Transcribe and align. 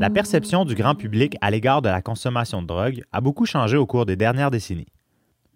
La 0.00 0.10
perception 0.10 0.64
du 0.64 0.74
grand 0.74 0.94
public 0.94 1.36
à 1.40 1.50
l'égard 1.50 1.82
de 1.82 1.88
la 1.88 2.02
consommation 2.02 2.62
de 2.62 2.68
drogue 2.68 3.02
a 3.12 3.20
beaucoup 3.20 3.46
changé 3.46 3.76
au 3.76 3.84
cours 3.84 4.06
des 4.06 4.16
dernières 4.16 4.50
décennies. 4.50 4.86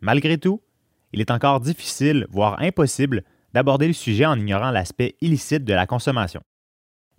Malgré 0.00 0.36
tout, 0.36 0.60
il 1.12 1.20
est 1.20 1.30
encore 1.30 1.60
difficile, 1.60 2.26
voire 2.28 2.60
impossible, 2.60 3.22
d'aborder 3.54 3.86
le 3.86 3.92
sujet 3.92 4.26
en 4.26 4.38
ignorant 4.38 4.70
l'aspect 4.70 5.14
illicite 5.20 5.64
de 5.64 5.74
la 5.74 5.86
consommation. 5.86 6.42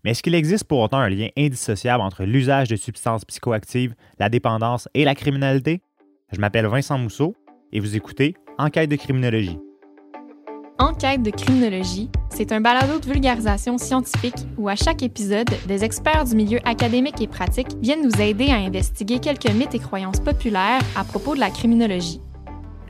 Mais 0.04 0.12
est-ce 0.12 0.22
qu'il 0.22 0.36
existe 0.36 0.66
pour 0.66 0.80
autant 0.80 0.98
un 0.98 1.10
lien 1.10 1.30
indissociable 1.38 2.04
entre 2.04 2.26
l'usage 2.26 2.68
de 2.68 2.76
substances 2.76 3.24
psychoactives, 3.24 3.96
la 4.20 4.30
dépendance 4.30 4.90
et 4.94 5.06
la 5.06 5.16
criminalité? 5.16 5.82
Je 6.34 6.42
m'appelle 6.42 6.68
Vincent 6.68 6.98
Mousseau 6.98 7.36
et 7.72 7.80
vous 7.80 7.96
écoutez 7.96 8.36
Enquête 8.58 8.90
de 8.90 8.96
criminologie. 8.98 9.58
Enquête 10.84 11.24
de 11.24 11.30
criminologie, 11.30 12.10
c'est 12.28 12.52
un 12.52 12.60
balado 12.60 13.00
de 13.00 13.06
vulgarisation 13.06 13.78
scientifique 13.78 14.36
où 14.58 14.68
à 14.68 14.76
chaque 14.76 15.02
épisode, 15.02 15.48
des 15.66 15.86
experts 15.86 16.26
du 16.26 16.36
milieu 16.36 16.60
académique 16.66 17.22
et 17.22 17.28
pratique 17.28 17.70
viennent 17.82 18.04
nous 18.04 18.22
aider 18.22 18.50
à 18.50 18.58
investiguer 18.58 19.20
quelques 19.20 19.50
mythes 19.50 19.74
et 19.76 19.80
croyances 19.80 20.20
populaires 20.20 20.82
à 20.98 21.06
propos 21.06 21.36
de 21.36 21.40
la 21.40 21.52
criminologie. 21.52 22.20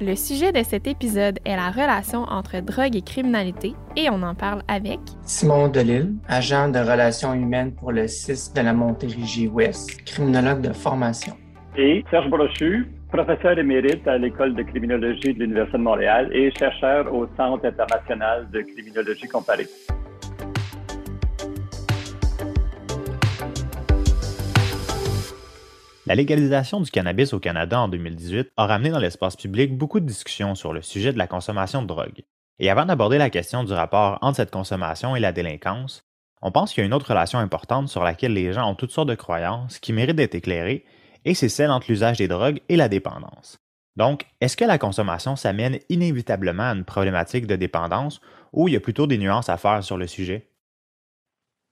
Le 0.02 0.16
sujet 0.16 0.52
de 0.52 0.64
cet 0.64 0.88
épisode 0.88 1.38
est 1.46 1.56
la 1.56 1.70
relation 1.70 2.24
entre 2.24 2.60
drogue 2.62 2.96
et 2.96 3.04
criminalité 3.04 3.76
et 3.96 4.10
on 4.10 4.24
en 4.24 4.34
parle 4.34 4.64
avec 4.68 5.00
Simon 5.22 5.68
Delille, 5.68 6.16
agent 6.28 6.70
de 6.70 6.80
relations 6.80 7.36
humaines 7.36 7.74
pour 7.76 7.92
le 7.92 8.08
CIS 8.08 8.54
de 8.56 8.62
la 8.62 8.74
Montérégie-Ouest, 8.74 10.04
criminologue 10.04 10.62
de 10.62 10.74
formation. 10.74 11.38
Et 11.78 12.04
Serge 12.10 12.28
Brochu, 12.32 12.88
professeur 13.14 13.60
émérite 13.60 14.08
à 14.08 14.18
l'École 14.18 14.56
de 14.56 14.64
criminologie 14.64 15.36
de 15.36 15.40
l'Université 15.42 15.78
de 15.78 15.84
Montréal 15.84 16.32
et 16.34 16.50
chercheur 16.58 17.14
au 17.14 17.28
Centre 17.38 17.64
international 17.64 18.50
de 18.50 18.62
criminologie 18.62 19.28
comparée. 19.28 19.68
La 26.08 26.16
légalisation 26.16 26.82
du 26.82 26.90
cannabis 26.90 27.34
au 27.34 27.40
Canada 27.40 27.80
en 27.82 27.88
2018 27.88 28.52
a 28.58 28.66
ramené 28.66 28.90
dans 28.90 28.98
l'espace 28.98 29.36
public 29.36 29.78
beaucoup 29.78 30.00
de 30.00 30.08
discussions 30.08 30.56
sur 30.56 30.74
le 30.74 30.82
sujet 30.82 31.14
de 31.14 31.20
la 31.20 31.28
consommation 31.28 31.84
de 31.84 31.88
drogue. 31.88 32.24
Et 32.58 32.72
avant 32.72 32.86
d'aborder 32.86 33.20
la 33.20 33.30
question 33.30 33.64
du 33.64 33.74
rapport 33.74 34.18
entre 34.22 34.38
cette 34.38 34.52
consommation 34.52 35.16
et 35.16 35.20
la 35.20 35.32
délinquance, 35.32 36.04
on 36.42 36.52
pense 36.52 36.74
qu'il 36.74 36.82
y 36.82 36.84
a 36.84 36.88
une 36.88 36.96
autre 36.96 37.10
relation 37.10 37.38
importante 37.38 37.90
sur 37.90 38.04
laquelle 38.04 38.34
les 38.34 38.54
gens 38.54 38.72
ont 38.72 38.76
toutes 38.76 38.92
sortes 38.92 39.10
de 39.10 39.16
croyances 39.16 39.78
qui 39.78 39.94
méritent 39.94 40.16
d'être 40.16 40.34
éclairées, 40.34 40.84
et 41.26 41.34
c'est 41.34 41.50
celle 41.50 41.72
entre 41.72 41.88
l'usage 41.90 42.18
des 42.18 42.28
drogues 42.28 42.60
et 42.70 42.76
la 42.76 42.90
dépendance. 42.90 43.60
Donc, 43.96 44.26
est-ce 44.42 44.58
que 44.58 44.66
la 44.66 44.78
consommation 44.78 45.36
s'amène 45.36 45.80
inévitablement 45.90 46.70
à 46.70 46.74
une 46.74 46.84
problématique 46.84 47.46
de 47.48 47.56
dépendance 47.56 48.22
ou 48.52 48.68
il 48.68 48.74
y 48.74 48.78
a 48.78 48.80
plutôt 48.80 49.08
des 49.08 49.18
nuances 49.18 49.50
à 49.50 49.58
faire 49.58 49.84
sur 49.84 49.98
le 49.98 50.08
sujet? 50.08 50.50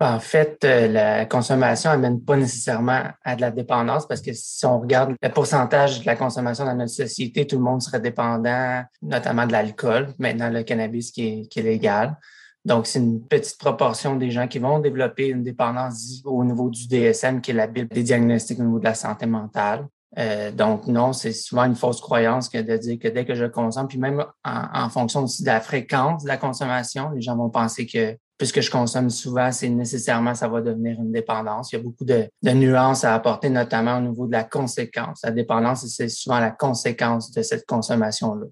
En 0.02 0.20
fait, 0.20 0.58
euh, 0.64 0.88
la 0.88 1.26
consommation 1.28 1.92
n'amène 1.92 2.24
pas 2.24 2.36
nécessairement 2.36 3.04
à 3.24 3.36
de 3.36 3.42
la 3.42 3.52
dépendance 3.52 4.08
parce 4.08 4.22
que 4.22 4.34
si 4.34 4.66
on 4.66 4.80
regarde 4.80 5.14
le 5.22 5.30
pourcentage 5.30 6.00
de 6.02 6.08
la 6.08 6.16
consommation 6.16 6.66
dans 6.66 6.74
notre 6.74 6.92
société, 6.92 7.46
tout 7.46 7.58
le 7.58 7.62
monde 7.62 7.84
serait 7.84 8.00
dépendant, 8.00 8.84
notamment 9.04 9.46
de 9.46 9.52
l'alcool, 9.52 10.08
maintenant 10.18 10.50
le 10.50 10.64
cannabis 10.64 11.12
qui 11.12 11.48
est, 11.56 11.62
légal. 11.62 12.18
Donc, 12.64 12.86
c'est 12.86 13.00
une 13.00 13.26
petite 13.28 13.58
proportion 13.58 14.16
des 14.16 14.30
gens 14.30 14.48
qui 14.48 14.60
vont 14.60 14.80
développer 14.80 15.28
une 15.28 15.44
dépendance 15.44 16.22
au 16.26 16.44
niveau 16.44 16.70
du 16.70 16.88
DSM, 16.88 17.42
qui 17.42 17.52
est 17.52 17.56
la 17.56 17.68
Bible 17.68 17.90
des 17.90 18.04
diagnostics 18.04 18.60
au 18.60 18.64
niveau 18.64 18.80
de 18.80 18.84
la 18.84 18.94
santé 18.94 19.26
mentale. 19.26 19.88
Euh, 20.18 20.52
donc, 20.52 20.88
non, 20.88 21.14
c'est 21.14 21.32
souvent 21.32 21.64
une 21.64 21.76
fausse 21.76 22.02
croyance 22.02 22.50
que 22.50 22.58
de 22.58 22.78
dire 22.78 23.00
que 23.00 23.08
dès 23.08 23.26
que 23.26 23.34
je 23.34 23.46
consomme, 23.46 23.88
puis 23.88 23.98
même 23.98 24.24
en, 24.44 24.90
fonction 24.90 25.24
aussi 25.24 25.44
de 25.44 25.48
la 25.48 25.62
fréquence 25.62 26.24
de 26.24 26.28
la 26.28 26.38
consommation, 26.38 27.10
les 27.12 27.22
gens 27.22 27.38
vont 27.38 27.50
penser 27.50 27.86
que 27.88 28.18
puisque 28.38 28.62
je 28.62 28.72
consomme 28.72 29.10
souvent, 29.10 29.52
c'est 29.52 29.70
nécessairement 29.70 30.34
ça 30.34 30.48
va 30.48 30.62
devenir 30.62 31.00
une 31.00 31.12
dépendance. 31.12 31.72
Il 31.72 31.78
y 31.78 31.80
a 31.80 31.84
beaucoup 31.84 32.06
de, 32.06 32.28
nuances 32.44 33.04
à 33.04 33.14
apporter, 33.14 33.50
notamment 33.50 33.98
au 33.98 34.02
niveau 34.02 34.28
de 34.28 34.32
la 34.32 34.44
conséquence. 34.44 35.22
La 35.24 35.32
dépendance, 35.32 35.86
c'est 35.88 36.10
souvent 36.10 36.40
la 36.40 36.52
conséquence 36.52 37.32
de 37.32 37.42
cette 37.44 37.66
consommation-là. 37.66 38.48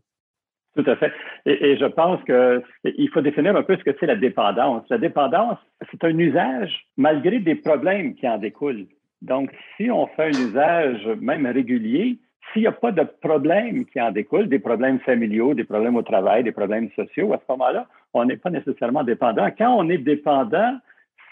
Tout 0.75 0.89
à 0.89 0.95
fait. 0.95 1.11
Et, 1.45 1.77
je 1.77 1.85
pense 1.85 2.19
qu'il 2.23 3.09
faut 3.09 3.21
définir 3.21 3.55
un 3.55 3.63
peu 3.63 3.77
ce 3.77 3.83
que 3.83 3.95
c'est 3.99 4.05
la 4.05 4.15
dépendance. 4.15 4.83
La 4.89 4.97
dépendance, 4.97 5.57
c'est 5.91 6.03
un 6.03 6.17
usage 6.17 6.85
malgré 6.97 7.39
des 7.39 7.55
problèmes 7.55 8.15
qui 8.15 8.27
en 8.27 8.37
découlent. 8.37 8.87
Donc, 9.21 9.51
si 9.75 9.91
on 9.91 10.07
fait 10.07 10.25
un 10.25 10.47
usage 10.47 11.05
même 11.19 11.45
régulier, 11.45 12.17
s'il 12.51 12.63
n'y 12.63 12.67
a 12.67 12.71
pas 12.71 12.91
de 12.91 13.03
problèmes 13.21 13.85
qui 13.85 14.01
en 14.01 14.11
découlent, 14.11 14.47
des 14.47 14.59
problèmes 14.59 14.99
familiaux, 14.99 15.53
des 15.53 15.63
problèmes 15.63 15.95
au 15.95 16.01
travail, 16.01 16.43
des 16.43 16.51
problèmes 16.51 16.89
sociaux, 16.91 17.33
à 17.33 17.37
ce 17.37 17.43
moment-là, 17.49 17.87
on 18.13 18.25
n'est 18.25 18.37
pas 18.37 18.49
nécessairement 18.49 19.03
dépendant. 19.03 19.49
Quand 19.57 19.75
on 19.75 19.89
est 19.89 19.97
dépendant, 19.97 20.77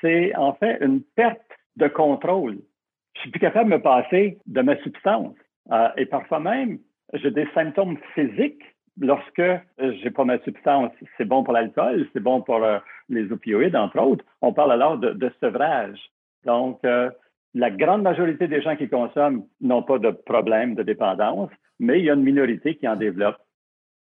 c'est 0.02 0.36
en 0.36 0.54
fait 0.54 0.78
une 0.82 1.02
perte 1.16 1.42
de 1.76 1.88
contrôle. 1.88 2.58
Je 3.16 3.22
suis 3.22 3.32
plus 3.32 3.40
capable 3.40 3.70
de 3.72 3.76
me 3.76 3.82
passer 3.82 4.38
de 4.46 4.62
ma 4.62 4.78
substance. 4.84 5.36
Euh, 5.72 5.90
et 5.98 6.06
parfois 6.06 6.40
même, 6.40 6.80
j'ai 7.14 7.32
des 7.32 7.48
symptômes 7.54 7.98
physiques 8.14 8.64
lorsque 9.00 9.44
j'ai 9.80 10.12
pas 10.12 10.26
ma 10.26 10.40
substance. 10.40 10.92
C'est 11.18 11.26
bon 11.26 11.44
pour 11.44 11.54
l'alcool, 11.54 12.08
c'est 12.14 12.20
bon 12.20 12.42
pour 12.42 12.64
euh, 12.64 12.80
les 13.10 13.32
opioïdes, 13.32 13.76
entre 13.76 14.00
autres. 14.00 14.26
On 14.42 14.54
parle 14.54 14.72
alors 14.72 14.98
de, 14.98 15.32
sevrage. 15.40 16.00
Donc, 16.46 16.80
euh, 16.86 17.10
la 17.54 17.72
grande 17.72 18.02
majorité 18.02 18.48
des 18.48 18.62
gens 18.62 18.76
qui 18.76 18.90
consomment 18.90 19.44
n'ont 19.62 19.84
pas 19.84 20.00
de 20.00 20.12
problème 20.12 20.76
de 20.76 20.84
dépendance, 20.84 21.50
mais 21.80 22.00
il 22.00 22.06
y 22.06 22.10
a 22.10 22.14
une 22.14 22.24
minorité 22.24 22.76
qui 22.76 22.88
en 22.88 22.96
développe. 22.96 23.38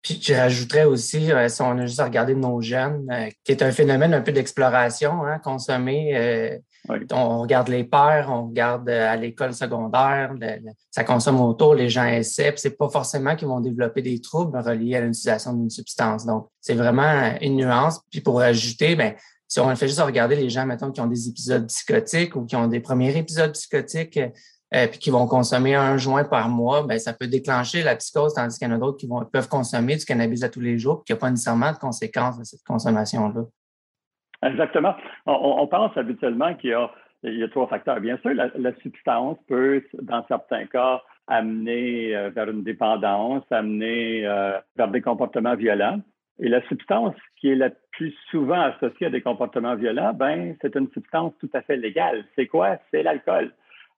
Puis 0.04 0.18
j'ajouterais 0.20 0.84
aussi, 0.84 1.32
euh, 1.32 1.48
si 1.48 1.62
on 1.62 1.78
a 1.78 1.86
juste 1.86 1.98
à 1.98 2.04
regarder 2.04 2.34
nos 2.34 2.60
jeunes, 2.60 3.08
euh, 3.10 3.30
qui 3.42 3.52
est 3.52 3.62
un 3.62 3.72
phénomène 3.72 4.12
un 4.12 4.20
peu 4.20 4.32
d'exploration, 4.32 5.24
hein, 5.24 5.38
consommer. 5.38 6.14
Euh, 6.14 6.58
on 7.12 7.40
regarde 7.40 7.68
les 7.68 7.84
pères, 7.84 8.28
on 8.30 8.48
regarde 8.48 8.90
à 8.90 9.16
l'école 9.16 9.54
secondaire, 9.54 10.34
ça 10.90 11.02
consomme 11.02 11.40
autour, 11.40 11.74
les 11.74 11.88
gens 11.88 12.04
essaient, 12.04 12.52
puis 12.52 12.60
c'est 12.60 12.76
pas 12.76 12.90
forcément 12.90 13.34
qu'ils 13.36 13.48
vont 13.48 13.60
développer 13.60 14.02
des 14.02 14.20
troubles 14.20 14.58
reliés 14.58 14.96
à 14.96 15.00
l'utilisation 15.00 15.54
d'une 15.54 15.70
substance. 15.70 16.26
Donc, 16.26 16.48
c'est 16.60 16.74
vraiment 16.74 17.32
une 17.40 17.56
nuance. 17.56 18.02
Puis 18.10 18.20
pour 18.20 18.42
ajouter, 18.42 18.96
ben, 18.96 19.14
si 19.48 19.60
on 19.60 19.74
fait 19.76 19.88
juste 19.88 20.00
regarder 20.00 20.36
les 20.36 20.50
gens, 20.50 20.66
mettons, 20.66 20.90
qui 20.90 21.00
ont 21.00 21.06
des 21.06 21.26
épisodes 21.26 21.66
psychotiques 21.68 22.36
ou 22.36 22.44
qui 22.44 22.54
ont 22.54 22.66
des 22.66 22.80
premiers 22.80 23.16
épisodes 23.16 23.52
psychotiques, 23.52 24.20
euh, 24.74 24.88
puis 24.88 24.98
qui 24.98 25.10
vont 25.10 25.26
consommer 25.26 25.74
un 25.74 25.96
joint 25.96 26.24
par 26.24 26.48
mois, 26.48 26.82
ben, 26.86 26.98
ça 26.98 27.12
peut 27.12 27.26
déclencher 27.26 27.82
la 27.82 27.96
psychose, 27.96 28.34
tandis 28.34 28.58
qu'il 28.58 28.68
y 28.68 28.70
en 28.70 28.74
a 28.74 28.78
d'autres 28.78 28.98
qui 28.98 29.06
vont, 29.06 29.24
peuvent 29.24 29.48
consommer 29.48 29.96
du 29.96 30.04
cannabis 30.04 30.42
à 30.42 30.48
tous 30.48 30.60
les 30.60 30.78
jours, 30.78 30.98
puis 30.98 31.04
qu'il 31.06 31.14
n'y 31.14 31.18
a 31.18 31.20
pas 31.20 31.30
nécessairement 31.30 31.72
de 31.72 31.78
conséquences 31.78 32.38
de 32.38 32.44
cette 32.44 32.64
consommation-là. 32.66 33.42
Exactement. 34.44 34.94
On, 35.26 35.66
pense 35.68 35.96
habituellement 35.96 36.54
qu'il 36.54 36.70
y 36.70 36.74
a, 36.74 36.90
il 37.22 37.38
y 37.38 37.42
a 37.42 37.48
trois 37.48 37.66
facteurs. 37.66 38.00
Bien 38.00 38.18
sûr, 38.18 38.32
la, 38.34 38.74
substance 38.82 39.38
peut, 39.48 39.82
dans 40.02 40.24
certains 40.26 40.66
cas, 40.66 41.02
amener 41.26 42.14
euh, 42.14 42.28
vers 42.30 42.50
une 42.50 42.62
dépendance, 42.62 43.42
amener 43.50 44.26
euh, 44.26 44.58
vers 44.76 44.88
des 44.88 45.00
comportements 45.00 45.54
violents. 45.54 46.00
Et 46.40 46.48
la 46.48 46.60
substance 46.68 47.14
qui 47.40 47.48
est 47.48 47.54
la 47.54 47.70
plus 47.92 48.14
souvent 48.30 48.60
associée 48.60 49.06
à 49.06 49.10
des 49.10 49.22
comportements 49.22 49.76
violents, 49.76 50.12
ben, 50.12 50.56
c'est 50.60 50.74
une 50.76 50.90
substance 50.90 51.32
tout 51.40 51.48
à 51.54 51.62
fait 51.62 51.76
légale. 51.76 52.24
C'est 52.34 52.46
quoi? 52.46 52.76
C'est 52.90 53.02
l'alcool. 53.02 53.52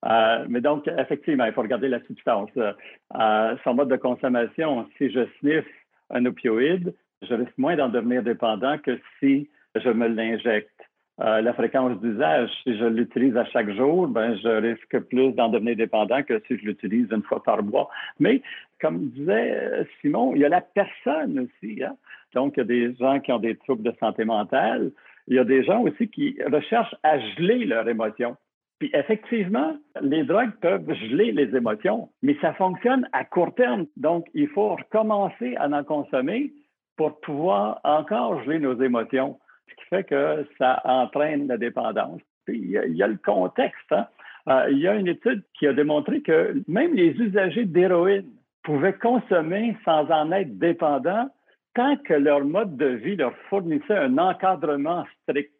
Euh, 0.06 0.44
mais 0.48 0.60
donc, 0.60 0.88
effectivement, 0.88 1.44
il 1.44 1.52
faut 1.52 1.62
regarder 1.62 1.88
la 1.88 2.00
substance. 2.04 2.50
Euh, 2.56 3.56
son 3.64 3.74
mode 3.74 3.88
de 3.88 3.96
consommation, 3.96 4.86
si 4.98 5.10
je 5.10 5.26
sniffe 5.40 5.66
un 6.10 6.24
opioïde, 6.26 6.94
je 7.22 7.34
risque 7.34 7.58
moins 7.58 7.76
d'en 7.76 7.88
devenir 7.88 8.22
dépendant 8.22 8.78
que 8.78 8.98
si 9.18 9.48
je 9.74 9.88
me 9.90 10.06
l'injecte. 10.06 10.70
Euh, 11.18 11.40
la 11.40 11.54
fréquence 11.54 11.98
d'usage, 12.00 12.50
si 12.62 12.76
je 12.76 12.84
l'utilise 12.84 13.36
à 13.38 13.46
chaque 13.46 13.70
jour, 13.70 14.06
ben, 14.06 14.36
je 14.36 14.48
risque 14.48 14.98
plus 15.08 15.32
d'en 15.32 15.48
devenir 15.48 15.74
dépendant 15.74 16.22
que 16.22 16.42
si 16.46 16.58
je 16.58 16.66
l'utilise 16.66 17.08
une 17.10 17.22
fois 17.22 17.42
par 17.42 17.62
mois. 17.62 17.88
Mais, 18.20 18.42
comme 18.80 19.08
disait 19.08 19.86
Simon, 20.00 20.34
il 20.34 20.42
y 20.42 20.44
a 20.44 20.50
la 20.50 20.60
personne 20.60 21.38
aussi. 21.40 21.82
Hein? 21.82 21.96
Donc, 22.34 22.54
il 22.56 22.60
y 22.60 22.62
a 22.62 22.64
des 22.64 22.94
gens 22.96 23.18
qui 23.20 23.32
ont 23.32 23.38
des 23.38 23.56
troubles 23.56 23.82
de 23.82 23.96
santé 23.98 24.26
mentale. 24.26 24.92
Il 25.26 25.36
y 25.36 25.38
a 25.38 25.44
des 25.44 25.64
gens 25.64 25.80
aussi 25.80 26.08
qui 26.08 26.36
recherchent 26.52 26.94
à 27.02 27.18
geler 27.18 27.64
leurs 27.64 27.88
émotions. 27.88 28.36
Puis 28.78 28.90
effectivement, 28.92 29.76
les 30.02 30.24
drogues 30.24 30.54
peuvent 30.60 30.92
geler 30.92 31.32
les 31.32 31.56
émotions, 31.56 32.10
mais 32.22 32.36
ça 32.40 32.52
fonctionne 32.54 33.08
à 33.12 33.24
court 33.24 33.54
terme. 33.54 33.86
Donc, 33.96 34.26
il 34.34 34.48
faut 34.48 34.76
recommencer 34.76 35.56
à 35.56 35.68
en 35.68 35.84
consommer 35.84 36.52
pour 36.96 37.20
pouvoir 37.20 37.80
encore 37.84 38.42
geler 38.44 38.58
nos 38.58 38.80
émotions, 38.82 39.38
ce 39.68 39.74
qui 39.76 39.88
fait 39.88 40.04
que 40.04 40.46
ça 40.58 40.82
entraîne 40.84 41.48
la 41.48 41.56
dépendance. 41.56 42.20
Puis, 42.44 42.58
il 42.58 42.96
y 42.96 43.02
a, 43.02 43.06
le 43.06 43.18
contexte. 43.24 43.92
Hein. 43.92 44.06
Euh, 44.48 44.66
il 44.70 44.78
y 44.78 44.86
a 44.86 44.94
une 44.94 45.08
étude 45.08 45.42
qui 45.58 45.66
a 45.66 45.72
démontré 45.72 46.20
que 46.20 46.62
même 46.68 46.94
les 46.94 47.10
usagers 47.18 47.64
d'héroïne 47.64 48.28
pouvaient 48.62 48.94
consommer 48.94 49.76
sans 49.84 50.10
en 50.10 50.30
être 50.32 50.58
dépendants 50.58 51.28
tant 51.74 51.96
que 51.96 52.14
leur 52.14 52.44
mode 52.44 52.76
de 52.76 52.86
vie 52.86 53.16
leur 53.16 53.34
fournissait 53.48 53.96
un 53.96 54.18
encadrement 54.18 55.04
strict, 55.22 55.52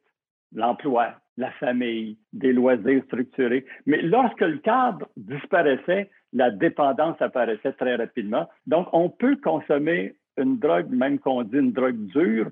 l'emploi, 0.55 1.15
la 1.37 1.51
famille, 1.53 2.19
des 2.33 2.53
loisirs 2.53 3.03
structurés. 3.07 3.67
Mais 3.85 4.01
lorsque 4.03 4.41
le 4.41 4.59
cadre 4.59 5.07
disparaissait, 5.17 6.11
la 6.33 6.51
dépendance 6.51 7.21
apparaissait 7.21 7.73
très 7.73 7.97
rapidement. 7.97 8.49
Donc, 8.67 8.89
on 8.93 9.11
peut 9.11 9.37
consommer 9.37 10.17
une 10.37 10.59
drogue, 10.59 10.91
même 10.91 11.19
qu'on 11.19 11.43
dit 11.43 11.57
une 11.57 11.73
drogue 11.73 12.07
dure, 12.07 12.51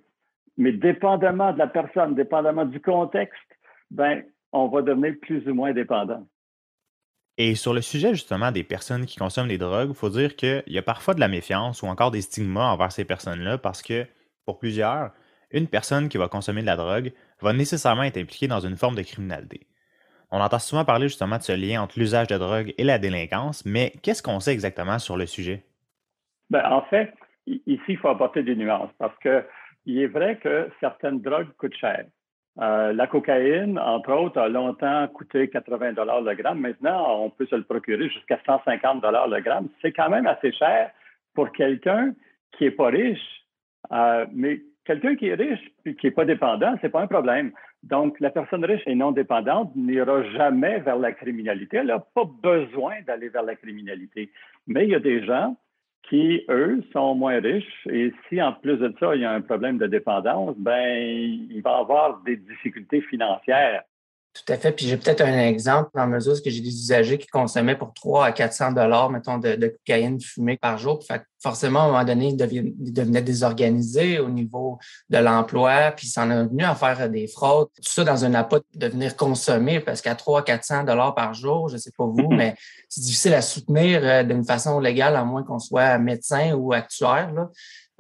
mais 0.57 0.73
dépendamment 0.73 1.53
de 1.53 1.59
la 1.59 1.67
personne, 1.67 2.15
dépendamment 2.15 2.65
du 2.65 2.81
contexte, 2.81 3.39
ben, 3.91 4.23
on 4.53 4.69
va 4.69 4.83
devenir 4.83 5.15
plus 5.21 5.47
ou 5.49 5.55
moins 5.55 5.73
dépendant. 5.73 6.27
Et 7.37 7.57
sur 7.57 7.75
le 7.75 7.83
sujet 7.83 8.11
justement 8.11 8.53
des 8.53 8.63
personnes 8.63 9.07
qui 9.07 9.19
consomment 9.19 9.49
des 9.49 9.59
drogues, 9.59 9.89
il 9.91 9.97
faut 9.97 10.09
dire 10.09 10.37
qu'il 10.37 10.63
y 10.69 10.79
a 10.79 10.83
parfois 10.83 11.15
de 11.15 11.21
la 11.21 11.27
méfiance 11.27 11.83
ou 11.83 11.87
encore 11.87 12.13
des 12.13 12.21
stigmas 12.21 12.71
envers 12.71 12.93
ces 12.93 13.05
personnes-là 13.05 13.59
parce 13.59 13.83
que, 13.83 14.07
pour 14.47 14.59
plusieurs, 14.59 15.11
une 15.51 15.67
personne 15.67 16.09
qui 16.09 16.17
va 16.17 16.29
consommer 16.29 16.61
de 16.61 16.67
la 16.67 16.77
drogue 16.77 17.13
va 17.45 17.53
nécessairement 17.53 18.03
être 18.03 18.17
impliquée 18.17 18.49
dans 18.49 18.61
une 18.61 18.77
forme 18.77 18.97
de 18.97 19.03
criminalité. 19.03 19.67
On 20.33 20.41
entend 20.41 20.59
souvent 20.59 20.85
parler 20.85 21.07
justement 21.07 21.39
de 21.39 21.43
ce 21.43 21.53
lien 21.53 21.81
entre 21.81 21.99
l'usage 21.99 22.27
de 22.27 22.37
drogue 22.37 22.75
et 22.77 22.83
la 22.83 22.99
délinquance, 22.99 23.65
mais 23.65 23.93
qu'est-ce 24.03 24.23
qu'on 24.23 24.41
sait 24.41 24.53
exactement 24.53 24.99
sur 24.99 25.17
le 25.17 25.27
sujet? 25.27 25.63
Ben, 26.51 26.65
en 26.71 26.83
fait, 26.83 27.15
ici, 27.47 27.83
il 27.89 27.99
faut 27.99 28.09
apporter 28.09 28.43
des 28.43 28.57
nuances 28.57 28.91
parce 28.99 29.17
qu'il 29.21 29.99
est 29.99 30.09
vrai 30.09 30.39
que 30.39 30.69
certaines 30.81 31.21
drogues 31.21 31.53
coûtent 31.57 31.77
cher. 31.77 32.07
Euh, 32.61 32.93
la 32.93 33.07
cocaïne, 33.07 33.79
entre 33.79 34.13
autres, 34.13 34.41
a 34.41 34.49
longtemps 34.49 35.09
coûté 35.09 35.49
80 35.51 35.95
dollars 35.95 36.21
le 36.21 36.35
gramme. 36.35 36.61
Maintenant, 36.61 37.25
on 37.25 37.31
peut 37.31 37.47
se 37.47 37.57
le 37.57 37.65
procurer 37.65 38.09
jusqu'à 38.09 38.39
150 38.47 39.03
dollars 39.03 39.29
le 39.29 39.41
gramme. 39.41 39.69
C'est 39.83 39.93
quand 39.93 40.09
même 40.09 40.27
assez 40.27 40.53
cher 40.53 40.91
pour 41.35 41.51
quelqu'un 41.53 42.15
qui 42.53 42.67
est 42.67 42.71
pas 42.71 42.89
riche, 42.89 43.45
euh, 43.93 44.27
mais 44.33 44.61
quelqu'un 44.85 45.17
qui 45.17 45.29
est 45.29 45.35
riche 45.35 45.73
et 45.85 45.95
qui 45.95 46.09
est 46.09 46.13
pas 46.13 46.25
dépendant, 46.25 46.75
c'est 46.81 46.89
pas 46.89 47.03
un 47.03 47.07
problème. 47.07 47.53
Donc, 47.83 48.19
la 48.21 48.31
personne 48.31 48.65
riche 48.65 48.83
et 48.87 48.95
non 48.95 49.13
dépendante 49.13 49.75
n'ira 49.77 50.23
jamais 50.31 50.81
vers 50.81 50.97
la 50.99 51.13
criminalité. 51.13 51.79
Elle 51.79 51.89
n'a 51.89 51.99
pas 51.99 52.25
besoin 52.43 52.95
d'aller 53.07 53.29
vers 53.29 53.43
la 53.43 53.57
criminalité. 53.57 54.31
Mais 54.67 54.85
il 54.85 54.91
y 54.91 54.95
a 54.95 55.01
des 55.01 55.25
gens 55.25 55.57
qui, 56.09 56.45
eux, 56.49 56.83
sont 56.93 57.15
moins 57.15 57.41
riches. 57.41 57.87
Et 57.91 58.13
si, 58.29 58.41
en 58.41 58.53
plus 58.53 58.77
de 58.77 58.95
ça, 59.01 59.15
il 59.15 59.23
y 59.23 59.25
a 59.25 59.33
un 59.33 59.41
problème 59.41 59.79
de 59.79 59.87
dépendance, 59.87 60.55
ben, 60.59 60.99
il 60.99 61.61
va 61.63 61.79
avoir 61.79 62.23
des 62.23 62.37
difficultés 62.37 63.01
financières. 63.03 63.83
Tout 64.35 64.53
à 64.53 64.57
fait. 64.57 64.73
Puis 64.73 64.89
j'ai 64.89 64.97
peut-être 64.97 65.21
un 65.21 65.47
exemple 65.47 65.91
dans 65.95 66.09
mesure 66.09 66.33
où 66.33 66.37
j'ai 66.45 66.61
des 66.61 66.69
usagers 66.69 67.19
qui 67.19 67.29
consommaient 67.29 67.77
pour 67.77 67.95
3 67.95 68.27
à 68.27 68.33
400 68.33 68.73
dollars, 68.73 69.09
mettons, 69.09 69.39
de, 69.39 69.55
de, 69.55 69.69
cocaïne 69.69 70.21
fumée 70.21 70.57
par 70.57 70.77
jour. 70.77 71.05
Fait 71.07 71.23
forcément, 71.45 71.81
à 71.81 71.83
un 71.83 71.87
moment 71.89 72.05
donné, 72.05 72.29
ils, 72.29 72.37
devenaient 72.93 73.23
désorganisés 73.23 74.19
au 74.19 74.31
niveau 74.31 74.79
de 75.11 75.19
l'emploi, 75.19 75.93
puis 75.95 76.07
ils 76.07 76.11
s'en 76.11 76.31
est 76.31 76.47
venu 76.47 76.65
à 76.65 76.75
faire 76.75 77.09
des 77.11 77.29
fraudes. 77.29 77.69
Tout 77.77 77.93
ça 77.93 78.03
dans 78.03 78.25
un 78.25 78.33
appât 78.35 78.61
de 78.75 78.87
venir 78.89 79.15
consommer, 79.15 79.79
parce 79.79 80.01
qu'à 80.01 80.15
3 80.15 80.41
à 80.41 80.43
400 80.43 80.85
dollars 80.85 81.15
par 81.15 81.35
jour, 81.35 81.69
je 81.69 81.77
sais 81.77 81.93
pas 81.97 82.07
vous, 82.07 82.29
mais 82.31 82.57
c'est 82.89 83.03
difficile 83.03 83.35
à 83.35 83.43
soutenir 83.43 84.01
euh, 84.03 84.23
d'une 84.23 84.45
façon 84.45 84.81
légale, 84.81 85.17
à 85.17 85.25
moins 85.25 85.43
qu'on 85.43 85.59
soit 85.59 85.99
médecin 85.99 86.55
ou 86.55 86.73
actuaire. 86.73 87.31
Là. 87.33 87.51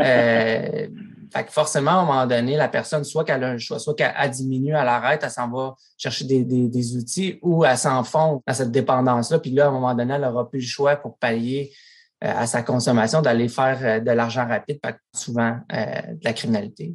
Euh, 0.00 0.88
fait 1.32 1.44
que 1.44 1.52
forcément, 1.52 1.90
à 1.92 1.94
un 1.94 2.04
moment 2.04 2.26
donné, 2.26 2.56
la 2.56 2.68
personne, 2.68 3.04
soit 3.04 3.24
qu'elle 3.24 3.42
a 3.44 3.50
un 3.50 3.58
choix, 3.58 3.78
soit 3.78 3.94
qu'elle 3.94 4.30
diminue, 4.30 4.72
elle 4.72 4.88
arrête, 4.88 5.20
elle 5.22 5.30
s'en 5.30 5.50
va 5.50 5.74
chercher 5.98 6.24
des, 6.24 6.44
des, 6.44 6.96
outils 6.96 7.38
ou 7.42 7.64
elle 7.64 7.76
s'enfonce 7.76 8.42
dans 8.46 8.54
cette 8.54 8.70
dépendance-là. 8.70 9.38
Puis 9.38 9.50
là, 9.50 9.66
à 9.66 9.68
un 9.68 9.72
moment 9.72 9.94
donné, 9.94 10.14
elle 10.14 10.22
n'aura 10.22 10.48
plus 10.48 10.60
le 10.60 10.66
choix 10.66 10.96
pour 10.96 11.18
pallier 11.18 11.70
euh, 12.22 12.28
à 12.28 12.46
sa 12.46 12.62
consommation 12.62 13.22
d'aller 13.22 13.48
faire 13.48 13.78
euh, 13.82 14.00
de 14.00 14.10
l'argent 14.10 14.46
rapide, 14.46 14.80
pas 14.80 14.94
souvent 15.12 15.58
de 15.70 16.24
la 16.24 16.32
criminalité. 16.32 16.94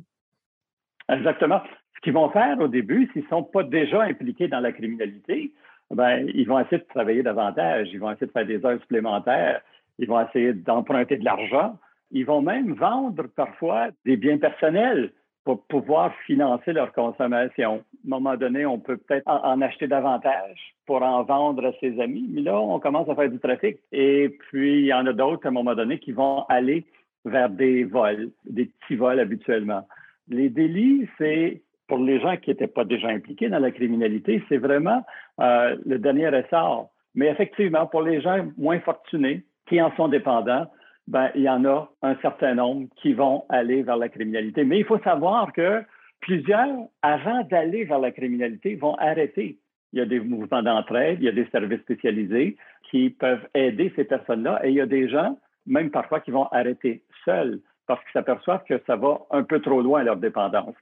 Exactement. 1.09 1.61
Ce 1.95 2.01
qu'ils 2.01 2.13
vont 2.13 2.29
faire 2.29 2.59
au 2.59 2.67
début, 2.67 3.09
s'ils 3.11 3.23
ne 3.23 3.27
sont 3.27 3.43
pas 3.43 3.63
déjà 3.63 4.03
impliqués 4.03 4.47
dans 4.47 4.59
la 4.59 4.71
criminalité, 4.71 5.53
ben, 5.91 6.29
ils 6.33 6.47
vont 6.47 6.59
essayer 6.59 6.77
de 6.77 6.87
travailler 6.87 7.23
davantage, 7.23 7.89
ils 7.91 7.99
vont 7.99 8.11
essayer 8.11 8.27
de 8.27 8.31
faire 8.31 8.45
des 8.45 8.63
heures 8.63 8.79
supplémentaires, 8.81 9.61
ils 9.97 10.07
vont 10.07 10.21
essayer 10.21 10.53
d'emprunter 10.53 11.17
de 11.17 11.25
l'argent 11.25 11.77
ils 12.11 12.25
vont 12.25 12.41
même 12.41 12.73
vendre 12.73 13.27
parfois 13.35 13.89
des 14.05 14.17
biens 14.17 14.37
personnels 14.37 15.13
pour 15.45 15.65
pouvoir 15.65 16.13
financer 16.25 16.73
leur 16.73 16.93
consommation. 16.93 17.71
À 17.71 17.75
un 17.75 18.09
moment 18.09 18.35
donné, 18.35 18.65
on 18.65 18.79
peut 18.79 18.97
peut-être 18.97 19.27
en 19.27 19.61
acheter 19.61 19.87
davantage 19.87 20.75
pour 20.85 21.01
en 21.01 21.23
vendre 21.23 21.65
à 21.65 21.71
ses 21.79 21.99
amis, 21.99 22.27
mais 22.29 22.41
là, 22.41 22.59
on 22.59 22.79
commence 22.79 23.09
à 23.09 23.15
faire 23.15 23.29
du 23.29 23.39
trafic. 23.39 23.77
Et 23.91 24.29
puis, 24.29 24.81
il 24.81 24.85
y 24.85 24.93
en 24.93 25.05
a 25.07 25.13
d'autres, 25.13 25.45
à 25.45 25.49
un 25.49 25.53
moment 25.53 25.75
donné, 25.75 25.99
qui 25.99 26.11
vont 26.11 26.43
aller 26.49 26.85
vers 27.25 27.49
des 27.49 27.83
vols, 27.83 28.29
des 28.45 28.65
petits 28.65 28.95
vols 28.95 29.19
habituellement. 29.19 29.87
Les 30.27 30.49
délits, 30.49 31.07
c'est 31.17 31.61
pour 31.87 31.97
les 31.97 32.19
gens 32.19 32.37
qui 32.37 32.51
n'étaient 32.51 32.67
pas 32.67 32.85
déjà 32.85 33.07
impliqués 33.07 33.49
dans 33.49 33.59
la 33.59 33.71
criminalité, 33.71 34.43
c'est 34.47 34.57
vraiment 34.57 35.03
euh, 35.41 35.75
le 35.85 35.97
dernier 35.97 36.29
ressort. 36.29 36.91
Mais 37.15 37.27
effectivement, 37.27 37.87
pour 37.87 38.03
les 38.03 38.21
gens 38.21 38.45
moins 38.57 38.79
fortunés, 38.79 39.43
qui 39.67 39.81
en 39.81 39.95
sont 39.95 40.07
dépendants, 40.07 40.67
ben, 41.09 41.31
il 41.33 41.41
y 41.41 41.49
en 41.49 41.65
a 41.65 41.91
un 42.03 42.15
certain 42.21 42.53
nombre 42.53 42.87
qui 43.01 43.13
vont 43.13 43.43
aller 43.49 43.81
vers 43.81 43.97
la 43.97 44.09
criminalité. 44.09 44.63
Mais 44.63 44.77
il 44.77 44.85
faut 44.85 44.99
savoir 44.99 45.51
que 45.53 45.83
plusieurs, 46.21 46.69
avant 47.01 47.43
d'aller 47.45 47.83
vers 47.85 47.97
la 47.97 48.11
criminalité, 48.11 48.75
vont 48.75 48.93
arrêter. 48.95 49.57
Il 49.91 49.97
y 49.97 50.01
a 50.03 50.05
des 50.05 50.19
mouvements 50.19 50.61
d'entraide, 50.61 51.17
il 51.19 51.25
y 51.25 51.29
a 51.29 51.31
des 51.31 51.47
services 51.49 51.81
spécialisés 51.81 52.57
qui 52.91 53.09
peuvent 53.09 53.47
aider 53.55 53.91
ces 53.95 54.03
personnes-là 54.03 54.61
et 54.63 54.69
il 54.69 54.75
y 54.75 54.81
a 54.81 54.85
des 54.85 55.09
gens, 55.09 55.39
même 55.65 55.89
parfois, 55.89 56.19
qui 56.19 56.29
vont 56.29 56.45
arrêter 56.51 57.01
seuls 57.25 57.59
parce 57.87 57.99
qu'ils 58.03 58.13
s'aperçoivent 58.13 58.63
que 58.69 58.79
ça 58.85 58.95
va 58.95 59.21
un 59.31 59.41
peu 59.41 59.61
trop 59.61 59.81
loin 59.81 60.03
leur 60.03 60.17
dépendance. 60.17 60.75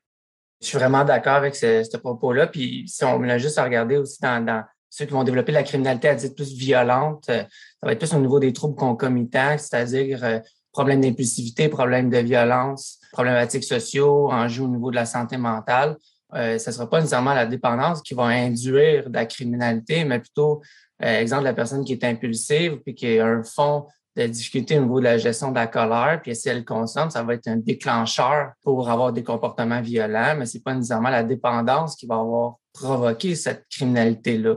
Je 0.62 0.68
suis 0.68 0.78
vraiment 0.78 1.06
d'accord 1.06 1.36
avec 1.36 1.56
ce, 1.56 1.98
propos-là. 1.98 2.48
Puis 2.48 2.84
si 2.88 3.06
on 3.06 3.24
a 3.24 3.38
juste 3.38 3.58
à 3.58 3.64
regarder 3.64 3.96
aussi 3.96 4.22
dans 4.22 4.66
ceux 4.90 5.06
qui 5.06 5.14
vont 5.14 5.24
développer 5.24 5.52
la 5.52 5.64
criminalité 5.64 6.10
à 6.10 6.16
dire 6.16 6.34
plus 6.34 6.54
violente, 6.54 7.26
euh, 7.30 7.44
ça 7.44 7.86
va 7.86 7.92
être 7.92 8.00
plus 8.00 8.14
au 8.14 8.20
niveau 8.20 8.40
des 8.40 8.54
troubles 8.54 8.76
concomitants, 8.76 9.58
c'est-à-dire 9.58 10.24
euh, 10.24 10.40
problèmes 10.72 11.02
d'impulsivité, 11.02 11.70
problèmes 11.70 12.10
de 12.10 12.18
violence, 12.18 13.00
problématiques 13.12 13.64
sociaux, 13.64 14.32
enjeux 14.32 14.64
au 14.64 14.68
niveau 14.68 14.92
de 14.92 14.96
la 14.96 15.06
santé 15.06 15.38
mentale. 15.38 15.98
Euh, 16.34 16.58
ce 16.58 16.70
ne 16.70 16.74
sera 16.74 16.90
pas 16.90 17.00
nécessairement 17.00 17.34
la 17.34 17.46
dépendance 17.46 18.02
qui 18.02 18.14
va 18.14 18.24
induire 18.24 19.10
de 19.10 19.14
la 19.14 19.26
criminalité, 19.26 20.04
mais 20.04 20.20
plutôt, 20.20 20.62
exemple, 21.00 21.44
la 21.44 21.54
personne 21.54 21.86
qui 21.86 21.94
est 21.94 22.04
impulsive 22.04 22.78
puis 22.84 22.96
qui 22.96 23.20
a 23.20 23.26
un 23.26 23.44
fond 23.44 23.86
de 24.18 24.28
difficulté 24.28 24.78
au 24.78 24.82
niveau 24.82 25.00
de 25.00 25.06
la 25.06 25.18
gestion 25.18 25.52
de 25.52 25.56
la 25.56 25.68
colère, 25.68 26.20
puis 26.22 26.36
si 26.36 26.50
elle 26.50 26.66
consomme, 26.66 27.12
ça 27.12 27.24
va 27.24 27.36
être 27.36 27.48
un 27.48 27.58
déclencheur 27.58 28.52
pour 28.64 28.90
avoir 28.90 29.14
des 29.14 29.24
comportements 29.24 29.82
violents, 29.82 30.36
mais 30.38 30.48
c'est 30.48 30.64
pas 30.64 30.74
nécessairement 30.74 31.10
la 31.10 31.24
dépendance 31.24 31.96
qui 31.96 32.08
va 32.08 32.16
avoir 32.16 32.56
provoqué 32.74 33.36
cette 33.36 33.66
criminalité-là 33.70 34.56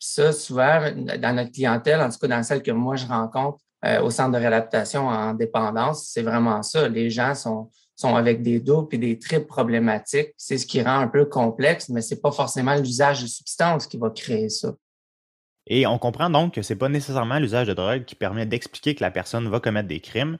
ça, 0.00 0.32
souvent, 0.32 0.80
dans 0.96 1.36
notre 1.36 1.52
clientèle, 1.52 2.00
en 2.00 2.08
tout 2.10 2.18
cas 2.18 2.28
dans 2.28 2.42
celle 2.42 2.62
que 2.62 2.70
moi 2.70 2.96
je 2.96 3.06
rencontre 3.06 3.58
euh, 3.84 4.00
au 4.02 4.10
centre 4.10 4.32
de 4.32 4.38
réadaptation 4.38 5.06
en 5.06 5.34
dépendance, 5.34 6.08
c'est 6.12 6.22
vraiment 6.22 6.62
ça. 6.62 6.88
Les 6.88 7.10
gens 7.10 7.34
sont, 7.34 7.70
sont 7.94 8.16
avec 8.16 8.42
des 8.42 8.60
doutes 8.60 8.92
et 8.94 8.98
des 8.98 9.18
tripes 9.18 9.46
problématiques. 9.46 10.34
C'est 10.36 10.58
ce 10.58 10.66
qui 10.66 10.82
rend 10.82 10.98
un 10.98 11.08
peu 11.08 11.26
complexe, 11.26 11.88
mais 11.90 12.00
c'est 12.00 12.20
pas 12.20 12.32
forcément 12.32 12.74
l'usage 12.74 13.22
de 13.22 13.26
substances 13.26 13.86
qui 13.86 13.98
va 13.98 14.10
créer 14.10 14.48
ça. 14.48 14.72
Et 15.66 15.86
on 15.86 15.98
comprend 15.98 16.30
donc 16.30 16.54
que 16.54 16.62
c'est 16.62 16.76
pas 16.76 16.88
nécessairement 16.88 17.38
l'usage 17.38 17.68
de 17.68 17.74
drogue 17.74 18.04
qui 18.04 18.14
permet 18.14 18.46
d'expliquer 18.46 18.94
que 18.94 19.02
la 19.02 19.10
personne 19.10 19.48
va 19.48 19.60
commettre 19.60 19.88
des 19.88 20.00
crimes, 20.00 20.38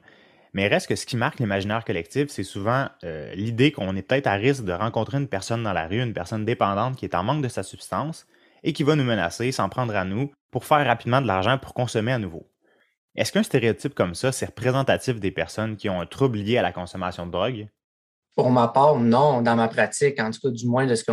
mais 0.53 0.67
reste 0.67 0.87
que 0.87 0.95
ce 0.95 1.05
qui 1.05 1.15
marque 1.15 1.39
l'imaginaire 1.39 1.85
collectif, 1.85 2.29
c'est 2.29 2.43
souvent 2.43 2.87
euh, 3.03 3.33
l'idée 3.35 3.71
qu'on 3.71 3.95
est 3.95 4.01
peut-être 4.01 4.27
à 4.27 4.33
risque 4.33 4.65
de 4.65 4.73
rencontrer 4.73 5.17
une 5.17 5.27
personne 5.27 5.63
dans 5.63 5.73
la 5.73 5.87
rue, 5.87 6.01
une 6.01 6.13
personne 6.13 6.45
dépendante 6.45 6.97
qui 6.97 7.05
est 7.05 7.15
en 7.15 7.23
manque 7.23 7.41
de 7.41 7.47
sa 7.47 7.63
substance, 7.63 8.27
et 8.63 8.73
qui 8.73 8.83
va 8.83 8.95
nous 8.95 9.03
menacer, 9.03 9.51
s'en 9.51 9.69
prendre 9.69 9.95
à 9.95 10.05
nous, 10.05 10.31
pour 10.51 10.65
faire 10.65 10.85
rapidement 10.85 11.21
de 11.21 11.27
l'argent 11.27 11.57
pour 11.57 11.73
consommer 11.73 12.11
à 12.11 12.19
nouveau. 12.19 12.47
Est-ce 13.15 13.31
qu'un 13.31 13.43
stéréotype 13.43 13.93
comme 13.93 14.15
ça, 14.15 14.31
c'est 14.31 14.45
représentatif 14.45 15.19
des 15.19 15.31
personnes 15.31 15.75
qui 15.75 15.89
ont 15.89 15.99
un 15.99 16.05
trouble 16.05 16.37
lié 16.37 16.57
à 16.57 16.61
la 16.61 16.71
consommation 16.71 17.25
de 17.25 17.31
drogue? 17.31 17.67
Pour 18.35 18.49
ma 18.51 18.69
part, 18.69 18.97
non. 18.97 19.41
Dans 19.41 19.55
ma 19.55 19.67
pratique, 19.67 20.19
en 20.19 20.31
tout 20.31 20.39
cas, 20.39 20.49
du 20.49 20.65
moins 20.65 20.85
de 20.85 20.95
ce 20.95 21.03
que 21.03 21.11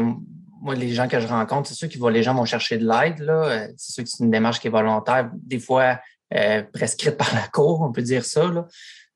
moi, 0.61 0.75
les 0.75 0.91
gens 0.91 1.09
que 1.09 1.19
je 1.21 1.27
rencontre, 1.27 1.69
c'est 1.69 1.75
sûr 1.75 1.89
que 1.89 2.09
les 2.09 2.23
gens 2.23 2.35
vont 2.35 2.45
chercher 2.45 2.79
de 2.79 2.89
l'aide. 2.89 3.21
Euh, 3.21 3.69
c'est 3.77 3.93
sûr 3.93 4.05
que 4.05 4.11
c'est 4.11 4.25
une 4.25 4.31
démarche 4.31 4.61
qui 4.61 4.69
est 4.69 4.71
volontaire, 4.71 5.31
des 5.35 5.59
fois 5.59 5.99
euh, 6.35 6.63
prescrite 6.73 7.17
par 7.17 7.33
la 7.35 7.47
Cour, 7.49 7.81
on 7.81 7.93
peut 7.93 8.03
dire 8.03 8.25
ça. 8.25 8.43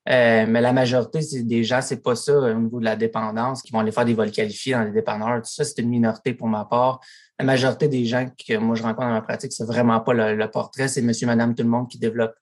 Euh, 0.09 0.47
mais 0.49 0.61
la 0.61 0.73
majorité 0.73 1.21
des 1.43 1.63
gens, 1.63 1.81
c'est 1.81 2.03
pas 2.03 2.17
ça 2.17 2.33
au 2.35 2.55
niveau 2.55 2.81
de 2.81 2.85
la 2.85 2.97
dépendance, 2.97 3.63
qui 3.63 3.73
vont 3.73 3.79
aller 3.79 3.93
faire 3.93 4.05
des 4.05 4.15
vols 4.15 4.33
qualifiés 4.33 4.73
dans 4.75 4.83
les 4.83 4.91
dépanneurs. 4.91 5.43
Tout 5.43 5.51
ça, 5.51 5.65
c'est 5.65 5.81
une 5.81 5.91
minorité 5.91 6.35
pour 6.35 6.49
ma 6.49 6.65
part 6.65 7.01
la 7.43 7.47
majorité 7.47 7.89
des 7.89 8.05
gens 8.05 8.27
que 8.27 8.57
moi 8.57 8.77
je 8.77 8.83
rencontre 8.83 9.09
dans 9.09 9.15
ma 9.15 9.21
pratique, 9.21 9.53
c'est 9.53 9.67
vraiment 9.67 9.99
pas 10.01 10.15
le, 10.15 10.47
portrait, 10.47 10.87
c'est 10.87 11.03
monsieur, 11.03 11.27
madame, 11.27 11.55
tout 11.55 11.65
le 11.65 11.69
monde 11.69 11.89
qui 11.89 11.99
développe 11.99 12.35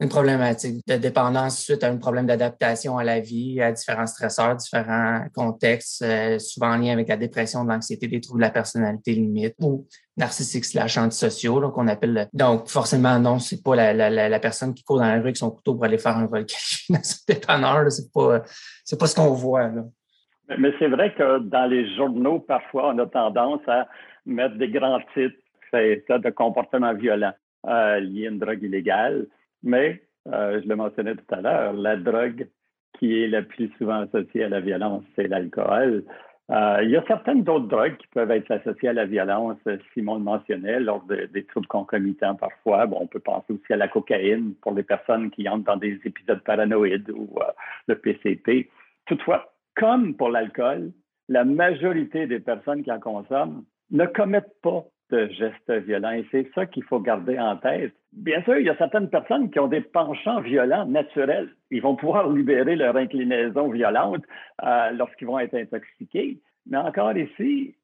une 0.00 0.08
problématique 0.08 0.86
de 0.86 0.96
dépendance 0.96 1.58
suite 1.62 1.82
à 1.82 1.88
un 1.88 1.96
problème 1.96 2.26
d'adaptation 2.26 2.98
à 2.98 3.04
la 3.04 3.20
vie, 3.20 3.60
à 3.60 3.72
différents 3.72 4.06
stresseurs, 4.06 4.56
différents 4.56 5.24
contextes, 5.34 6.02
euh, 6.02 6.38
souvent 6.38 6.72
en 6.72 6.76
lien 6.76 6.92
avec 6.92 7.08
la 7.08 7.16
dépression, 7.16 7.64
l'anxiété, 7.64 8.06
des 8.06 8.20
troubles 8.20 8.40
de 8.40 8.46
la 8.46 8.50
personnalité 8.50 9.12
limite 9.12 9.54
ou 9.60 9.86
narcissique 10.16 10.66
slash 10.66 10.98
antisociaux, 10.98 11.60
donc 11.60 11.76
on 11.76 11.86
appelle. 11.88 12.28
Donc 12.32 12.68
forcément 12.68 13.18
non, 13.18 13.38
c'est 13.38 13.62
pas 13.62 13.92
la, 13.92 14.40
personne 14.40 14.74
qui 14.74 14.84
court 14.84 14.98
dans 14.98 15.06
la 15.06 15.14
rue 15.14 15.20
avec 15.20 15.36
son 15.36 15.50
couteau 15.50 15.74
pour 15.74 15.84
aller 15.84 15.98
faire 15.98 16.16
un 16.16 16.26
vol 16.26 16.46
dans 16.90 17.02
ce 17.02 17.16
dépanneur, 17.28 17.90
c'est 17.90 18.10
pas 18.12 18.42
c'est 18.84 18.98
pas 18.98 19.06
ce 19.06 19.14
qu'on 19.14 19.32
voit 19.32 19.68
là. 19.68 19.82
Mais 20.58 20.72
c'est 20.78 20.88
vrai 20.88 21.12
que 21.12 21.40
dans 21.40 21.66
les 21.66 21.96
journaux, 21.96 22.38
parfois, 22.38 22.92
on 22.94 22.98
a 22.98 23.06
tendance 23.06 23.62
à 23.66 23.88
mettre 24.26 24.56
des 24.56 24.68
grands 24.68 25.00
titres, 25.14 25.36
c'est 25.70 26.04
ça 26.06 26.18
de 26.18 26.30
comportement 26.30 26.94
violent 26.94 27.32
euh, 27.66 28.00
lié 28.00 28.26
à 28.26 28.30
une 28.30 28.38
drogue 28.38 28.62
illégale. 28.62 29.26
Mais, 29.62 30.02
euh, 30.28 30.60
je 30.62 30.68
le 30.68 30.76
mentionnais 30.76 31.14
tout 31.14 31.34
à 31.34 31.40
l'heure, 31.40 31.72
la 31.72 31.96
drogue 31.96 32.48
qui 32.98 33.22
est 33.22 33.28
la 33.28 33.42
plus 33.42 33.70
souvent 33.78 34.00
associée 34.02 34.44
à 34.44 34.48
la 34.48 34.60
violence, 34.60 35.02
c'est 35.14 35.28
l'alcool. 35.28 36.04
Euh, 36.50 36.78
il 36.84 36.90
y 36.90 36.96
a 36.96 37.04
certaines 37.08 37.42
d'autres 37.42 37.66
drogues 37.66 37.96
qui 37.96 38.06
peuvent 38.08 38.30
être 38.30 38.50
associées 38.52 38.90
à 38.90 38.92
la 38.92 39.04
violence. 39.04 39.58
Simon 39.92 40.14
le 40.14 40.22
mentionnait, 40.22 40.78
lors 40.78 41.02
des 41.04 41.44
troubles 41.44 41.66
concomitants 41.66 42.36
parfois. 42.36 42.86
Bon, 42.86 42.98
on 43.00 43.06
peut 43.08 43.20
penser 43.20 43.52
aussi 43.52 43.72
à 43.72 43.76
la 43.76 43.88
cocaïne 43.88 44.54
pour 44.62 44.72
les 44.72 44.84
personnes 44.84 45.30
qui 45.30 45.48
entrent 45.48 45.64
dans 45.64 45.76
des 45.76 45.98
épisodes 46.04 46.42
paranoïdes 46.44 47.10
ou 47.10 47.28
euh, 47.40 47.44
le 47.88 47.96
PCP. 47.96 48.70
Toutefois, 49.06 49.52
comme 49.74 50.14
pour 50.14 50.30
l'alcool, 50.30 50.92
la 51.28 51.44
majorité 51.44 52.28
des 52.28 52.38
personnes 52.38 52.84
qui 52.84 52.92
en 52.92 53.00
consomment 53.00 53.64
ne 53.90 54.06
commettent 54.06 54.60
pas 54.62 54.84
de 55.10 55.28
gestes 55.28 55.70
violents. 55.86 56.12
Et 56.12 56.26
c'est 56.30 56.50
ça 56.54 56.66
qu'il 56.66 56.84
faut 56.84 57.00
garder 57.00 57.38
en 57.38 57.56
tête. 57.56 57.92
Bien 58.12 58.42
sûr, 58.42 58.56
il 58.56 58.66
y 58.66 58.70
a 58.70 58.76
certaines 58.76 59.10
personnes 59.10 59.50
qui 59.50 59.58
ont 59.58 59.68
des 59.68 59.80
penchants 59.80 60.40
violents 60.40 60.86
naturels. 60.86 61.50
Ils 61.70 61.82
vont 61.82 61.96
pouvoir 61.96 62.28
libérer 62.30 62.76
leur 62.76 62.96
inclinaison 62.96 63.70
violente 63.70 64.24
euh, 64.64 64.90
lorsqu'ils 64.92 65.26
vont 65.26 65.38
être 65.38 65.54
intoxiqués. 65.54 66.40
Mais 66.66 66.78
encore 66.78 67.16
ici, 67.16 67.74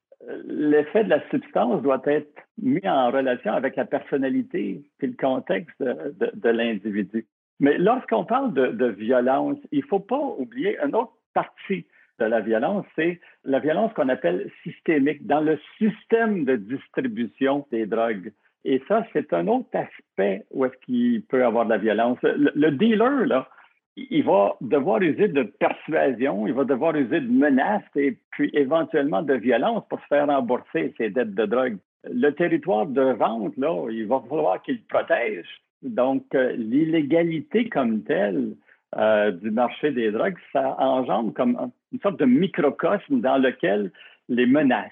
l'effet 0.44 1.04
de 1.04 1.10
la 1.10 1.28
substance 1.30 1.82
doit 1.82 2.02
être 2.06 2.32
mis 2.60 2.86
en 2.88 3.10
relation 3.10 3.52
avec 3.52 3.76
la 3.76 3.84
personnalité 3.84 4.82
et 5.00 5.06
le 5.06 5.14
contexte 5.14 5.80
de, 5.80 6.48
l'individu. 6.48 7.26
Mais 7.60 7.78
lorsqu'on 7.78 8.24
parle 8.24 8.52
de, 8.54 8.68
de 8.68 8.86
violence, 8.86 9.58
il 9.70 9.80
ne 9.80 9.86
faut 9.86 10.00
pas 10.00 10.20
oublier 10.38 10.78
une 10.84 10.94
autre 10.94 11.12
partie 11.34 11.86
de 12.22 12.28
la 12.28 12.40
violence, 12.40 12.86
c'est 12.96 13.20
la 13.44 13.58
violence 13.58 13.92
qu'on 13.94 14.08
appelle 14.08 14.50
systémique, 14.62 15.26
dans 15.26 15.40
le 15.40 15.58
système 15.78 16.44
de 16.44 16.56
distribution 16.56 17.66
des 17.72 17.86
drogues. 17.86 18.32
Et 18.64 18.80
ça, 18.86 19.04
c'est 19.12 19.32
un 19.32 19.48
autre 19.48 19.68
aspect 19.72 20.44
où 20.52 20.64
est-ce 20.64 20.76
qu'il 20.84 21.22
peut 21.22 21.44
avoir 21.44 21.64
de 21.64 21.70
la 21.70 21.78
violence. 21.78 22.18
Le, 22.22 22.70
dealer, 22.70 23.26
là, 23.26 23.48
il 23.96 24.24
va 24.24 24.54
devoir 24.60 25.02
user 25.02 25.28
de 25.28 25.42
persuasion, 25.42 26.46
il 26.46 26.54
va 26.54 26.64
devoir 26.64 26.94
user 26.94 27.20
de 27.20 27.32
menaces 27.32 27.82
et 27.96 28.16
puis 28.30 28.50
éventuellement 28.52 29.22
de 29.22 29.34
violence 29.34 29.82
pour 29.88 30.00
se 30.00 30.06
faire 30.06 30.28
rembourser 30.28 30.94
ses 30.96 31.10
dettes 31.10 31.34
de 31.34 31.46
drogue. 31.46 31.78
Le 32.04 32.30
territoire 32.30 32.86
de 32.86 33.12
vente, 33.12 33.56
là, 33.56 33.88
il 33.90 34.06
va 34.06 34.22
falloir 34.28 34.62
qu'il 34.62 34.80
protège. 34.84 35.46
Donc, 35.82 36.24
euh, 36.34 36.52
l'illégalité 36.52 37.68
comme 37.68 38.04
telle 38.04 38.54
euh, 38.96 39.30
du 39.30 39.50
marché 39.50 39.90
des 39.90 40.10
drogues, 40.10 40.36
ça 40.52 40.76
engendre 40.78 41.32
comme 41.32 41.70
une 41.92 42.00
sorte 42.00 42.18
de 42.18 42.24
microcosme 42.24 43.20
dans 43.20 43.38
lequel 43.38 43.90
les 44.28 44.46
menaces, 44.46 44.90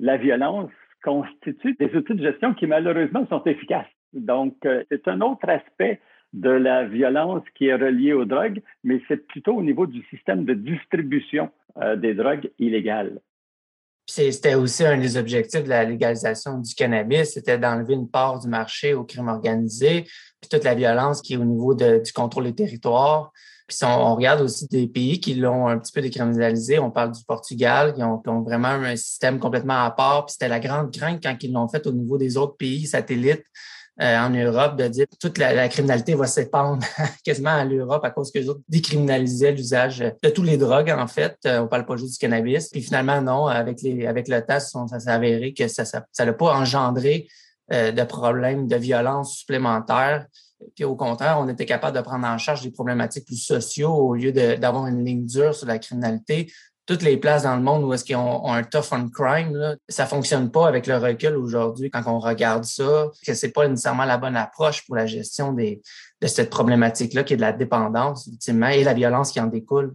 la 0.00 0.16
violence 0.16 0.70
constituent 1.02 1.76
des 1.78 1.94
outils 1.94 2.14
de 2.14 2.22
gestion 2.22 2.54
qui 2.54 2.66
malheureusement 2.66 3.26
sont 3.28 3.42
efficaces. 3.44 3.86
Donc, 4.12 4.54
euh, 4.64 4.82
c'est 4.90 5.06
un 5.08 5.20
autre 5.20 5.48
aspect 5.48 6.00
de 6.32 6.50
la 6.50 6.84
violence 6.84 7.42
qui 7.54 7.66
est 7.66 7.74
relié 7.74 8.12
aux 8.12 8.24
drogues, 8.24 8.60
mais 8.84 9.00
c'est 9.08 9.26
plutôt 9.28 9.54
au 9.54 9.62
niveau 9.62 9.86
du 9.86 10.02
système 10.10 10.44
de 10.44 10.54
distribution 10.54 11.50
euh, 11.78 11.96
des 11.96 12.14
drogues 12.14 12.50
illégales. 12.58 13.20
C'était 14.10 14.54
aussi 14.54 14.86
un 14.86 14.96
des 14.96 15.18
objectifs 15.18 15.64
de 15.64 15.68
la 15.68 15.84
légalisation 15.84 16.58
du 16.58 16.74
cannabis, 16.74 17.34
c'était 17.34 17.58
d'enlever 17.58 17.92
une 17.92 18.08
part 18.08 18.40
du 18.40 18.48
marché 18.48 18.94
au 18.94 19.04
crime 19.04 19.28
organisé, 19.28 20.06
puis 20.40 20.48
toute 20.50 20.64
la 20.64 20.74
violence 20.74 21.20
qui 21.20 21.34
est 21.34 21.36
au 21.36 21.44
niveau 21.44 21.74
du 21.74 22.12
contrôle 22.14 22.44
des 22.44 22.54
territoires. 22.54 23.30
Puis 23.66 23.76
on, 23.84 24.14
regarde 24.14 24.40
aussi 24.40 24.66
des 24.68 24.86
pays 24.86 25.20
qui 25.20 25.34
l'ont 25.34 25.68
un 25.68 25.78
petit 25.78 25.92
peu 25.92 26.00
décriminalisé. 26.00 26.78
On 26.78 26.90
parle 26.90 27.12
du 27.12 27.22
Portugal, 27.22 27.92
qui 27.92 28.02
ont, 28.02 28.42
vraiment 28.42 28.68
un 28.68 28.96
système 28.96 29.38
complètement 29.38 29.84
à 29.84 29.90
part. 29.90 30.24
Puis 30.24 30.32
c'était 30.32 30.48
la 30.48 30.58
grande 30.58 30.90
crainte 30.90 31.22
quand 31.22 31.36
ils 31.42 31.52
l'ont 31.52 31.68
fait 31.68 31.86
au 31.86 31.92
niveau 31.92 32.16
des 32.16 32.38
autres 32.38 32.56
pays 32.56 32.86
satellites 32.86 33.44
euh, 34.00 34.16
en 34.16 34.30
Europe 34.30 34.76
de 34.76 34.86
dire 34.86 35.06
toute 35.18 35.38
la, 35.38 35.68
criminalité 35.68 36.14
va 36.14 36.28
s'épandre 36.28 36.84
quasiment 37.24 37.50
à 37.50 37.64
l'Europe 37.64 38.04
à 38.04 38.10
cause 38.10 38.30
que 38.30 38.38
les 38.38 38.48
autres 38.48 38.60
décriminalisaient 38.68 39.50
l'usage 39.50 39.98
de 39.98 40.28
tous 40.30 40.44
les 40.44 40.56
drogues, 40.56 40.90
en 40.90 41.08
fait. 41.08 41.36
Euh, 41.46 41.62
on 41.62 41.66
parle 41.66 41.84
pas 41.84 41.96
juste 41.96 42.12
du 42.12 42.18
cannabis. 42.18 42.68
Puis 42.68 42.82
finalement, 42.82 43.20
non, 43.20 43.46
avec, 43.46 43.82
les, 43.82 44.06
avec 44.06 44.28
le 44.28 44.40
test, 44.44 44.76
ça 44.88 45.00
s'est 45.00 45.10
avéré 45.10 45.52
que 45.52 45.66
ça 45.66 45.82
n'a 45.82 46.06
ça, 46.12 46.32
pas 46.32 46.54
engendré 46.54 47.26
euh, 47.72 47.90
de 47.90 48.04
problèmes 48.04 48.68
de 48.68 48.76
violence 48.76 49.38
supplémentaires. 49.38 50.26
Puis 50.76 50.84
au 50.84 50.94
contraire, 50.94 51.38
on 51.40 51.48
était 51.48 51.66
capable 51.66 51.96
de 51.96 52.02
prendre 52.02 52.26
en 52.26 52.38
charge 52.38 52.62
des 52.62 52.70
problématiques 52.70 53.26
plus 53.26 53.36
sociaux 53.36 53.92
au 53.92 54.14
lieu 54.14 54.32
d'avoir 54.32 54.86
une 54.86 55.04
ligne 55.04 55.26
dure 55.26 55.54
sur 55.54 55.66
la 55.66 55.78
criminalité. 55.78 56.52
Toutes 56.88 57.02
les 57.02 57.18
places 57.18 57.42
dans 57.42 57.54
le 57.54 57.62
monde 57.62 57.84
où 57.84 57.92
est-ce 57.92 58.02
qu'ils 58.02 58.16
ont, 58.16 58.50
un 58.50 58.62
tough 58.62 58.92
on 58.92 59.10
crime, 59.10 59.54
là, 59.54 59.74
ça 59.88 60.06
fonctionne 60.06 60.50
pas 60.50 60.66
avec 60.66 60.86
le 60.86 60.96
recul 60.96 61.36
aujourd'hui 61.36 61.90
quand 61.90 62.00
on 62.06 62.18
regarde 62.18 62.64
ça, 62.64 63.08
que 63.26 63.34
c'est 63.34 63.52
pas 63.52 63.68
nécessairement 63.68 64.06
la 64.06 64.16
bonne 64.16 64.36
approche 64.36 64.86
pour 64.86 64.96
la 64.96 65.04
gestion 65.04 65.52
de 65.52 65.76
cette 66.26 66.48
problématique-là 66.48 67.24
qui 67.24 67.34
est 67.34 67.36
de 67.36 67.42
la 67.42 67.52
dépendance, 67.52 68.26
ultimement, 68.26 68.68
et 68.68 68.84
la 68.84 68.94
violence 68.94 69.32
qui 69.32 69.40
en 69.40 69.48
découle. 69.48 69.92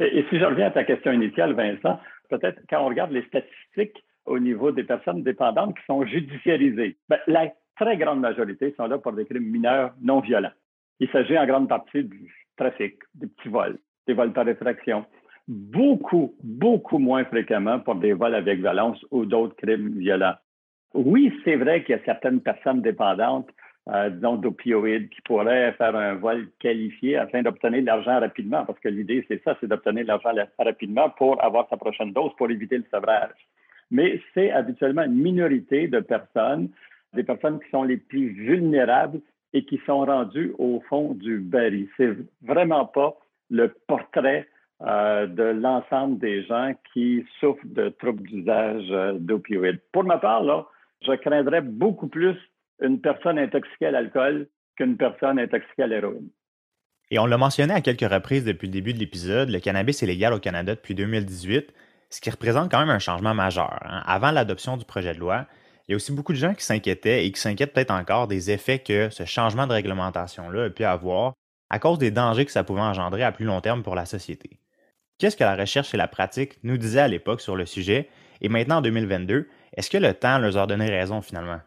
Et, 0.00 0.24
si 0.30 0.38
je 0.38 0.44
reviens 0.44 0.68
à 0.68 0.70
ta 0.70 0.84
question 0.84 1.12
initiale, 1.12 1.52
Vincent, 1.52 2.00
peut-être 2.30 2.62
quand 2.70 2.82
on 2.82 2.88
regarde 2.88 3.12
les 3.12 3.24
statistiques 3.26 4.02
au 4.24 4.38
niveau 4.38 4.72
des 4.72 4.84
personnes 4.84 5.22
dépendantes 5.22 5.76
qui 5.76 5.84
sont 5.84 6.06
judiciarisées, 6.06 6.96
ben, 7.10 7.18
la 7.26 7.52
très 7.78 7.98
grande 7.98 8.20
majorité 8.20 8.72
sont 8.78 8.86
là 8.86 8.96
pour 8.96 9.12
des 9.12 9.26
crimes 9.26 9.50
mineurs 9.50 9.92
non 10.00 10.20
violents. 10.20 10.52
Il 10.98 11.10
s'agit 11.10 11.38
en 11.38 11.46
grande 11.46 11.68
partie 11.68 12.04
du 12.04 12.34
trafic, 12.56 12.96
des 13.14 13.26
petits 13.26 13.48
vols, 13.50 13.78
des 14.06 14.14
vols 14.14 14.32
par 14.32 14.48
effraction. 14.48 15.04
Beaucoup, 15.48 16.34
beaucoup 16.42 16.98
moins 16.98 17.24
fréquemment 17.24 17.80
pour 17.80 17.96
des 17.96 18.12
vols 18.12 18.34
avec 18.34 18.60
violence 18.60 19.04
ou 19.10 19.24
d'autres 19.24 19.56
crimes 19.56 19.98
violents. 19.98 20.34
Oui, 20.94 21.32
c'est 21.44 21.56
vrai 21.56 21.84
qu'il 21.84 21.96
y 21.96 21.98
a 21.98 22.04
certaines 22.04 22.40
personnes 22.40 22.82
dépendantes, 22.82 23.48
euh, 23.88 24.10
disons 24.10 24.36
d'opioïdes, 24.36 25.08
qui 25.08 25.20
pourraient 25.22 25.72
faire 25.72 25.94
un 25.96 26.14
vol 26.14 26.48
qualifié 26.58 27.16
afin 27.16 27.42
d'obtenir 27.42 27.80
de 27.80 27.86
l'argent 27.86 28.20
rapidement, 28.20 28.64
parce 28.64 28.78
que 28.80 28.88
l'idée, 28.88 29.24
c'est 29.28 29.42
ça, 29.44 29.56
c'est 29.60 29.68
d'obtenir 29.68 30.02
de 30.02 30.08
l'argent 30.08 30.30
rapidement 30.58 31.10
pour 31.10 31.42
avoir 31.42 31.68
sa 31.68 31.76
prochaine 31.76 32.12
dose, 32.12 32.32
pour 32.36 32.50
éviter 32.50 32.78
le 32.78 32.84
sevrage. 32.90 33.30
Mais 33.90 34.20
c'est 34.34 34.50
habituellement 34.52 35.02
une 35.02 35.14
minorité 35.14 35.88
de 35.88 36.00
personnes 36.00 36.68
des 37.14 37.24
personnes 37.24 37.60
qui 37.60 37.70
sont 37.70 37.82
les 37.82 37.96
plus 37.96 38.28
vulnérables 38.28 39.20
et 39.52 39.64
qui 39.64 39.80
sont 39.86 40.04
rendues 40.04 40.54
au 40.58 40.80
fond 40.88 41.14
du 41.14 41.38
baril. 41.38 41.88
C'est 41.96 42.16
vraiment 42.42 42.86
pas 42.86 43.16
le 43.50 43.74
portrait 43.86 44.46
euh, 44.82 45.26
de 45.26 45.42
l'ensemble 45.42 46.18
des 46.18 46.44
gens 46.44 46.72
qui 46.92 47.26
souffrent 47.38 47.60
de 47.64 47.90
troubles 47.90 48.22
d'usage 48.22 48.86
euh, 48.90 49.12
d'opioïdes. 49.18 49.80
Pour 49.92 50.04
ma 50.04 50.18
part, 50.18 50.42
là, 50.42 50.66
je 51.02 51.12
craindrais 51.12 51.60
beaucoup 51.60 52.08
plus 52.08 52.36
une 52.80 53.00
personne 53.00 53.38
intoxiquée 53.38 53.86
à 53.86 53.90
l'alcool 53.90 54.48
qu'une 54.76 54.96
personne 54.96 55.38
intoxiquée 55.38 55.82
à 55.82 55.86
l'héroïne. 55.86 56.30
Et 57.10 57.18
on 57.18 57.26
l'a 57.26 57.36
mentionné 57.36 57.74
à 57.74 57.80
quelques 57.80 58.10
reprises 58.10 58.44
depuis 58.44 58.68
le 58.68 58.72
début 58.72 58.94
de 58.94 58.98
l'épisode, 58.98 59.50
le 59.50 59.58
cannabis 59.58 60.02
est 60.02 60.06
légal 60.06 60.32
au 60.32 60.38
Canada 60.38 60.74
depuis 60.74 60.94
2018, 60.94 61.74
ce 62.08 62.20
qui 62.20 62.30
représente 62.30 62.70
quand 62.70 62.78
même 62.78 62.88
un 62.88 63.00
changement 63.00 63.34
majeur. 63.34 63.80
Hein. 63.84 64.02
Avant 64.06 64.30
l'adoption 64.30 64.76
du 64.76 64.84
projet 64.84 65.12
de 65.12 65.18
loi, 65.18 65.46
il 65.88 65.90
y 65.90 65.94
a 65.94 65.96
aussi 65.96 66.12
beaucoup 66.12 66.32
de 66.32 66.38
gens 66.38 66.54
qui 66.54 66.64
s'inquiétaient 66.64 67.26
et 67.26 67.32
qui 67.32 67.40
s'inquiètent 67.40 67.72
peut-être 67.72 67.90
encore 67.90 68.28
des 68.28 68.52
effets 68.52 68.78
que 68.78 69.10
ce 69.10 69.24
changement 69.24 69.66
de 69.66 69.72
réglementation-là 69.72 70.64
a 70.64 70.70
pu 70.70 70.84
avoir 70.84 71.34
à 71.68 71.78
cause 71.80 71.98
des 71.98 72.12
dangers 72.12 72.46
que 72.46 72.52
ça 72.52 72.62
pouvait 72.64 72.80
engendrer 72.80 73.24
à 73.24 73.32
plus 73.32 73.44
long 73.44 73.60
terme 73.60 73.82
pour 73.82 73.96
la 73.96 74.06
société. 74.06 74.59
Qu'est-ce 75.20 75.36
que 75.36 75.44
la 75.44 75.54
recherche 75.54 75.92
et 75.92 75.98
la 75.98 76.08
pratique 76.08 76.54
nous 76.62 76.78
disaient 76.78 77.00
à 77.00 77.08
l'époque 77.08 77.42
sur 77.42 77.54
le 77.54 77.66
sujet? 77.66 78.08
Et 78.40 78.48
maintenant 78.48 78.78
en 78.78 78.80
2022, 78.80 79.48
est-ce 79.76 79.90
que 79.90 79.98
le 79.98 80.14
temps 80.14 80.38
leur 80.38 80.56
a 80.56 80.66
donné 80.66 80.88
raison 80.88 81.20
finalement? 81.20 81.60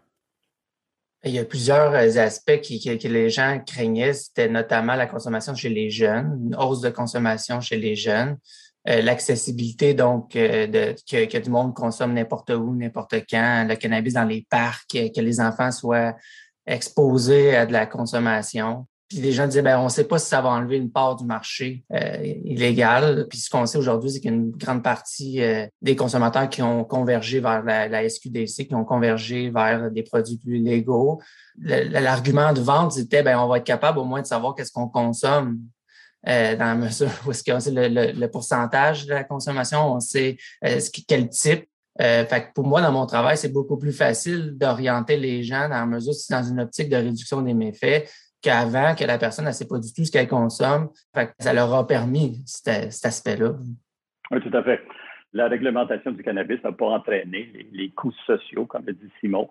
Il 1.24 1.31
y 1.31 1.38
a 1.39 1.45
plusieurs 1.45 1.93
aspects 2.17 2.60
que 2.62 3.07
les 3.07 3.29
gens 3.29 3.60
craignaient, 3.65 4.13
c'était 4.13 4.50
notamment 4.50 4.95
la 4.95 5.05
consommation 5.05 5.53
chez 5.53 5.69
les 5.69 5.91
jeunes, 5.91 6.48
une 6.48 6.55
hausse 6.55 6.81
de 6.81 6.89
consommation 6.89 7.62
chez 7.62 7.77
les 7.77 7.95
jeunes. 7.95 8.38
Euh, 8.89 9.03
l'accessibilité, 9.03 9.93
donc, 9.93 10.36
euh, 10.36 10.65
de, 10.65 10.95
que, 11.10 11.25
que, 11.25 11.38
du 11.38 11.51
monde 11.51 11.75
consomme 11.75 12.15
n'importe 12.15 12.50
où, 12.50 12.75
n'importe 12.75 13.15
quand, 13.29 13.67
le 13.69 13.75
cannabis 13.75 14.15
dans 14.15 14.25
les 14.25 14.45
parcs, 14.50 14.89
que 14.89 15.22
les 15.22 15.39
enfants 15.39 15.72
soient 15.72 16.15
exposés 16.65 17.55
à 17.55 17.67
de 17.67 17.72
la 17.72 17.86
consommation. 17.86 18.88
Puis 19.13 19.22
les 19.22 19.32
gens 19.32 19.48
disaient, 19.48 19.62
ben, 19.62 19.79
on 19.79 19.86
ne 19.86 19.89
sait 19.89 20.03
pas 20.05 20.17
si 20.17 20.27
ça 20.27 20.41
va 20.41 20.50
enlever 20.50 20.77
une 20.77 20.91
part 20.91 21.15
du 21.15 21.25
marché 21.25 21.84
euh, 21.93 22.17
illégal. 22.43 23.27
Puis 23.29 23.39
ce 23.39 23.50
qu'on 23.50 23.65
sait 23.65 23.77
aujourd'hui, 23.77 24.12
c'est 24.12 24.20
qu'une 24.20 24.51
grande 24.51 24.84
partie 24.84 25.41
des 25.82 25.96
consommateurs 25.96 26.50
qui 26.50 26.62
ont 26.62 26.84
convergé 26.84 27.39
vers 27.39 27.63
la, 27.63 28.10
SQDC, 28.10 28.67
qui 28.67 28.75
ont 28.75 28.86
convergé 28.86 29.50
vers 29.50 29.91
des 29.91 30.03
produits 30.03 30.38
plus 30.38 30.58
légaux. 30.58 31.22
L'argument 31.60 32.53
de 32.53 32.62
vente, 32.62 32.93
c'était, 32.93 33.24
ben, 33.24 33.38
on 33.38 33.48
va 33.48 33.58
être 33.58 33.63
capable 33.63 34.00
au 34.00 34.05
moins 34.05 34.22
de 34.22 34.27
savoir 34.27 34.55
qu'est-ce 34.55 34.72
qu'on 34.72 34.89
consomme. 34.89 35.60
Euh, 36.27 36.55
dans 36.55 36.65
la 36.65 36.75
mesure 36.75 37.10
où 37.25 37.32
est-ce 37.32 37.43
qu'on 37.43 37.60
sait 37.60 37.72
le, 37.74 38.27
pourcentage 38.27 39.05
de 39.05 39.13
la 39.13 39.24
consommation, 39.24 39.93
on 39.93 40.00
sait 40.00 40.38
euh, 40.65 40.79
quel 41.08 41.29
type. 41.29 41.67
Euh, 42.01 42.25
fait 42.25 42.48
pour 42.55 42.65
moi, 42.65 42.82
dans 42.82 42.91
mon 42.91 43.05
travail, 43.05 43.38
c'est 43.38 43.51
beaucoup 43.51 43.77
plus 43.77 43.91
facile 43.91 44.58
d'orienter 44.58 45.17
les 45.17 45.43
gens 45.43 45.70
dans 45.70 45.75
la 45.75 45.86
mesure 45.86 46.13
c'est 46.13 46.34
dans 46.34 46.43
une 46.43 46.60
optique 46.60 46.89
de 46.89 46.96
réduction 46.96 47.41
des 47.41 47.53
méfaits 47.53 48.10
qu'avant, 48.43 48.93
que 48.93 49.05
la 49.05 49.17
personne 49.17 49.45
ne 49.45 49.51
sait 49.51 49.67
pas 49.67 49.79
du 49.79 49.93
tout 49.93 50.03
ce 50.03 50.12
qu'elle 50.12 50.27
consomme. 50.27 50.89
Ça 51.39 51.53
leur 51.53 51.73
a 51.73 51.88
permis 51.88 52.43
cet, 52.45 53.05
aspect-là. 53.05 53.53
Oui, 54.31 54.41
tout 54.41 54.55
à 54.55 54.63
fait. 54.63 54.81
La 55.33 55.47
réglementation 55.47 56.12
du 56.12 56.21
cannabis 56.21 56.63
n'a 56.63 56.71
pas 56.71 56.85
entraîné 56.85 57.67
les, 57.71 57.89
coûts 57.89 58.13
sociaux, 58.27 58.65
comme 58.65 58.83
le 58.85 58.93
dit 58.93 59.09
Simon, 59.19 59.50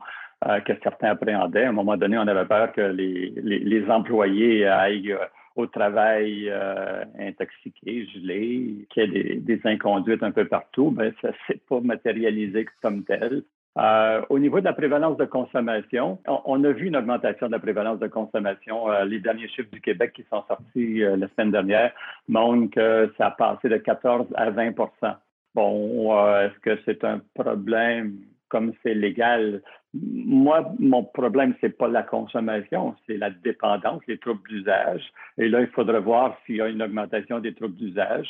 que 0.65 0.73
certains 0.83 1.11
appréhendaient. 1.11 1.65
À 1.65 1.71
un 1.71 1.73
moment 1.73 1.97
donné, 1.97 2.17
on 2.19 2.29
avait 2.29 2.47
peur 2.47 2.73
que 2.73 2.83
les, 2.83 3.85
employés 3.89 4.67
aillent 4.67 5.17
au 5.57 5.67
travail 5.67 6.49
euh, 6.49 7.05
intoxiqué, 7.19 8.07
gelé, 8.07 8.87
qu'il 8.91 9.13
y 9.13 9.19
ait 9.19 9.35
des, 9.37 9.61
inconduites 9.65 10.23
un 10.23 10.31
peu 10.31 10.47
partout, 10.47 10.91
ben, 10.91 11.13
ça 11.21 11.29
ne 11.29 11.35
s'est 11.47 11.61
pas 11.69 11.81
matérialisé 11.81 12.67
comme 12.81 13.05
tel. 13.05 13.43
Euh, 13.79 14.21
au 14.29 14.39
niveau 14.39 14.61
de 14.61 14.67
la 14.67 14.75
prévalence 14.75 15.17
de 15.17 15.25
consommation, 15.25 16.19
on, 16.27 16.63
a 16.63 16.73
vu 16.73 16.89
une 16.89 16.97
augmentation 16.97 17.47
de 17.47 17.53
la 17.53 17.59
prévalence 17.59 17.99
de 17.99 18.07
consommation. 18.07 18.91
Euh, 18.91 19.05
les 19.05 19.19
derniers 19.19 19.49
chiffres 19.49 19.71
du 19.73 19.81
Québec 19.81 20.13
qui 20.15 20.25
sont 20.31 20.45
sortis 20.47 20.99
la 20.99 21.27
semaine 21.29 21.53
dernière 21.53 21.93
montrent 22.29 22.71
que 22.71 23.13
ça 23.17 23.29
a 23.29 23.31
passé 23.31 23.69
de 23.69 23.79
14 23.79 24.27
à 24.35 24.51
20% 24.51 25.17
Bon, 25.55 26.17
est-ce 26.39 26.59
que 26.61 26.79
c'est 26.87 27.05
un 27.05 27.21
problème 27.35 28.19
comme 28.49 28.73
c'est 28.83 28.95
légal? 28.95 29.63
Moi, 29.95 30.73
mon 30.79 31.05
problème, 31.05 31.55
c'est 31.61 31.77
pas 31.77 31.89
la 31.89 32.03
consommation, 32.03 32.95
c'est 33.07 33.19
la 33.19 33.31
dépendance, 33.31 34.01
les 34.09 34.19
troubles 34.19 34.49
d'usage. 34.49 35.03
Et 35.37 35.49
là, 35.49 35.61
il 35.61 35.67
faudrait 35.69 36.01
voir 36.01 36.39
s'il 36.45 36.57
y 36.57 36.61
a 36.63 36.69
une 36.69 36.83
augmentation 36.83 37.41
des 37.41 37.55
troubles 37.55 37.77
d'usage. 37.77 38.29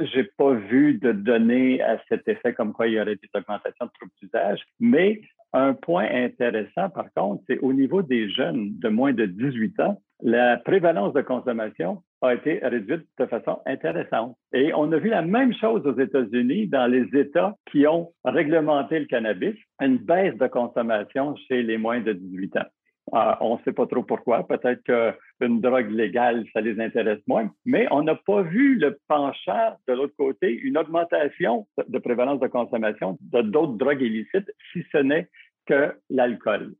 J'ai 0.00 0.24
pas 0.24 0.52
vu 0.52 0.94
de 0.94 1.12
données 1.12 1.80
à 1.82 1.98
cet 2.08 2.28
effet 2.28 2.52
comme 2.52 2.72
quoi 2.72 2.86
il 2.86 2.94
y 2.94 3.00
aurait 3.00 3.16
des 3.16 3.30
augmentations 3.34 3.86
de 3.86 3.90
troubles 3.92 4.12
d'usage, 4.20 4.60
mais 4.78 5.20
un 5.52 5.72
point 5.72 6.06
intéressant, 6.10 6.90
par 6.90 7.06
contre, 7.14 7.42
c'est 7.48 7.58
au 7.60 7.72
niveau 7.72 8.02
des 8.02 8.28
jeunes 8.30 8.78
de 8.78 8.88
moins 8.88 9.12
de 9.12 9.24
18 9.24 9.80
ans, 9.80 10.00
la 10.22 10.56
prévalence 10.58 11.12
de 11.12 11.20
consommation 11.20 12.02
a 12.22 12.34
été 12.34 12.58
réduite 12.62 13.06
de 13.18 13.26
façon 13.26 13.60
intéressante. 13.66 14.36
Et 14.52 14.72
on 14.74 14.90
a 14.92 14.98
vu 14.98 15.10
la 15.10 15.22
même 15.22 15.54
chose 15.54 15.86
aux 15.86 15.98
États-Unis 15.98 16.68
dans 16.68 16.86
les 16.86 17.06
États 17.18 17.54
qui 17.70 17.86
ont 17.86 18.12
réglementé 18.24 18.98
le 18.98 19.06
cannabis, 19.06 19.54
une 19.80 19.98
baisse 19.98 20.36
de 20.36 20.46
consommation 20.46 21.34
chez 21.48 21.62
les 21.62 21.76
moins 21.76 22.00
de 22.00 22.12
18 22.12 22.56
ans. 22.56 22.66
Euh, 23.14 23.34
on 23.40 23.56
ne 23.56 23.62
sait 23.62 23.72
pas 23.72 23.86
trop 23.86 24.02
pourquoi. 24.02 24.46
Peut-être 24.46 24.82
qu'une 24.82 25.60
drogue 25.60 25.90
légale, 25.90 26.44
ça 26.52 26.60
les 26.60 26.80
intéresse 26.80 27.20
moins. 27.26 27.50
Mais 27.64 27.86
on 27.90 28.02
n'a 28.02 28.16
pas 28.16 28.42
vu 28.42 28.76
le 28.78 28.98
penchant 29.08 29.76
de 29.86 29.94
l'autre 29.94 30.14
côté, 30.16 30.52
une 30.52 30.76
augmentation 30.76 31.66
de 31.86 31.98
prévalence 31.98 32.40
de 32.40 32.48
consommation 32.48 33.16
de 33.20 33.42
d'autres 33.42 33.74
drogues 33.74 34.02
illicites, 34.02 34.50
si 34.72 34.84
ce 34.92 34.98
n'est 34.98 35.28
que 35.66 35.94
l'alcool. 36.10 36.74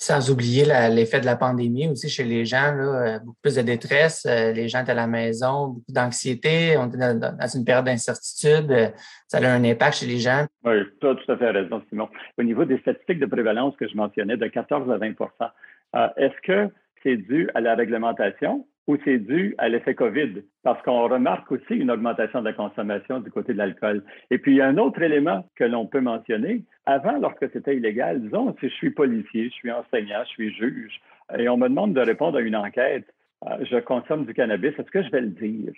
Sans 0.00 0.30
oublier 0.30 0.64
l'effet 0.64 1.18
de 1.18 1.26
la 1.26 1.34
pandémie 1.34 1.88
aussi 1.88 2.08
chez 2.08 2.22
les 2.22 2.44
gens, 2.44 2.72
euh, 2.78 3.18
beaucoup 3.18 3.38
plus 3.42 3.56
de 3.56 3.62
détresse, 3.62 4.24
euh, 4.26 4.52
les 4.52 4.68
gens 4.68 4.82
étaient 4.82 4.92
à 4.92 4.94
la 4.94 5.08
maison, 5.08 5.70
beaucoup 5.70 5.90
d'anxiété, 5.92 6.76
on 6.78 6.86
était 6.86 6.98
dans, 6.98 7.48
une 7.52 7.64
période 7.64 7.84
d'incertitude, 7.84 8.70
euh, 8.70 8.88
ça 9.26 9.38
a 9.38 9.50
un 9.50 9.64
impact 9.64 9.96
chez 9.96 10.06
les 10.06 10.18
gens. 10.18 10.46
Oui, 10.62 10.76
tu 11.00 11.06
as 11.08 11.16
tout 11.16 11.32
à 11.32 11.36
fait 11.36 11.50
raison, 11.50 11.82
Simon. 11.88 12.08
Au 12.38 12.44
niveau 12.44 12.64
des 12.64 12.78
statistiques 12.78 13.18
de 13.18 13.26
prévalence 13.26 13.74
que 13.74 13.88
je 13.88 13.96
mentionnais, 13.96 14.36
de 14.36 14.46
14 14.46 14.88
à 14.88 14.98
20% 14.98 15.50
est-ce 16.16 16.40
que 16.42 16.72
c'est 17.02 17.16
dû 17.16 17.50
à 17.54 17.60
la 17.60 17.74
réglementation 17.74 18.66
ou 18.88 18.96
c'est 19.04 19.18
dû 19.18 19.54
à 19.58 19.68
l'effet 19.68 19.94
COVID, 19.94 20.42
parce 20.64 20.82
qu'on 20.82 21.06
remarque 21.08 21.52
aussi 21.52 21.74
une 21.74 21.90
augmentation 21.90 22.40
de 22.40 22.46
la 22.46 22.54
consommation 22.54 23.20
du 23.20 23.30
côté 23.30 23.52
de 23.52 23.58
l'alcool. 23.58 24.02
Et 24.30 24.38
puis, 24.38 24.52
il 24.52 24.56
y 24.56 24.60
a 24.62 24.66
un 24.66 24.78
autre 24.78 25.02
élément 25.02 25.46
que 25.56 25.64
l'on 25.64 25.86
peut 25.86 26.00
mentionner. 26.00 26.64
Avant, 26.86 27.18
lorsque 27.18 27.50
c'était 27.52 27.76
illégal, 27.76 28.22
disons, 28.22 28.56
si 28.58 28.70
je 28.70 28.74
suis 28.74 28.90
policier, 28.90 29.50
je 29.50 29.54
suis 29.54 29.70
enseignant, 29.70 30.24
je 30.24 30.30
suis 30.30 30.54
juge, 30.54 31.00
et 31.38 31.48
on 31.50 31.58
me 31.58 31.68
demande 31.68 31.92
de 31.92 32.00
répondre 32.00 32.38
à 32.38 32.40
une 32.40 32.56
enquête, 32.56 33.06
euh, 33.46 33.62
je 33.70 33.76
consomme 33.76 34.24
du 34.24 34.32
cannabis, 34.32 34.72
est-ce 34.78 34.90
que 34.90 35.02
je 35.02 35.10
vais 35.10 35.20
le 35.20 35.28
dire? 35.28 35.72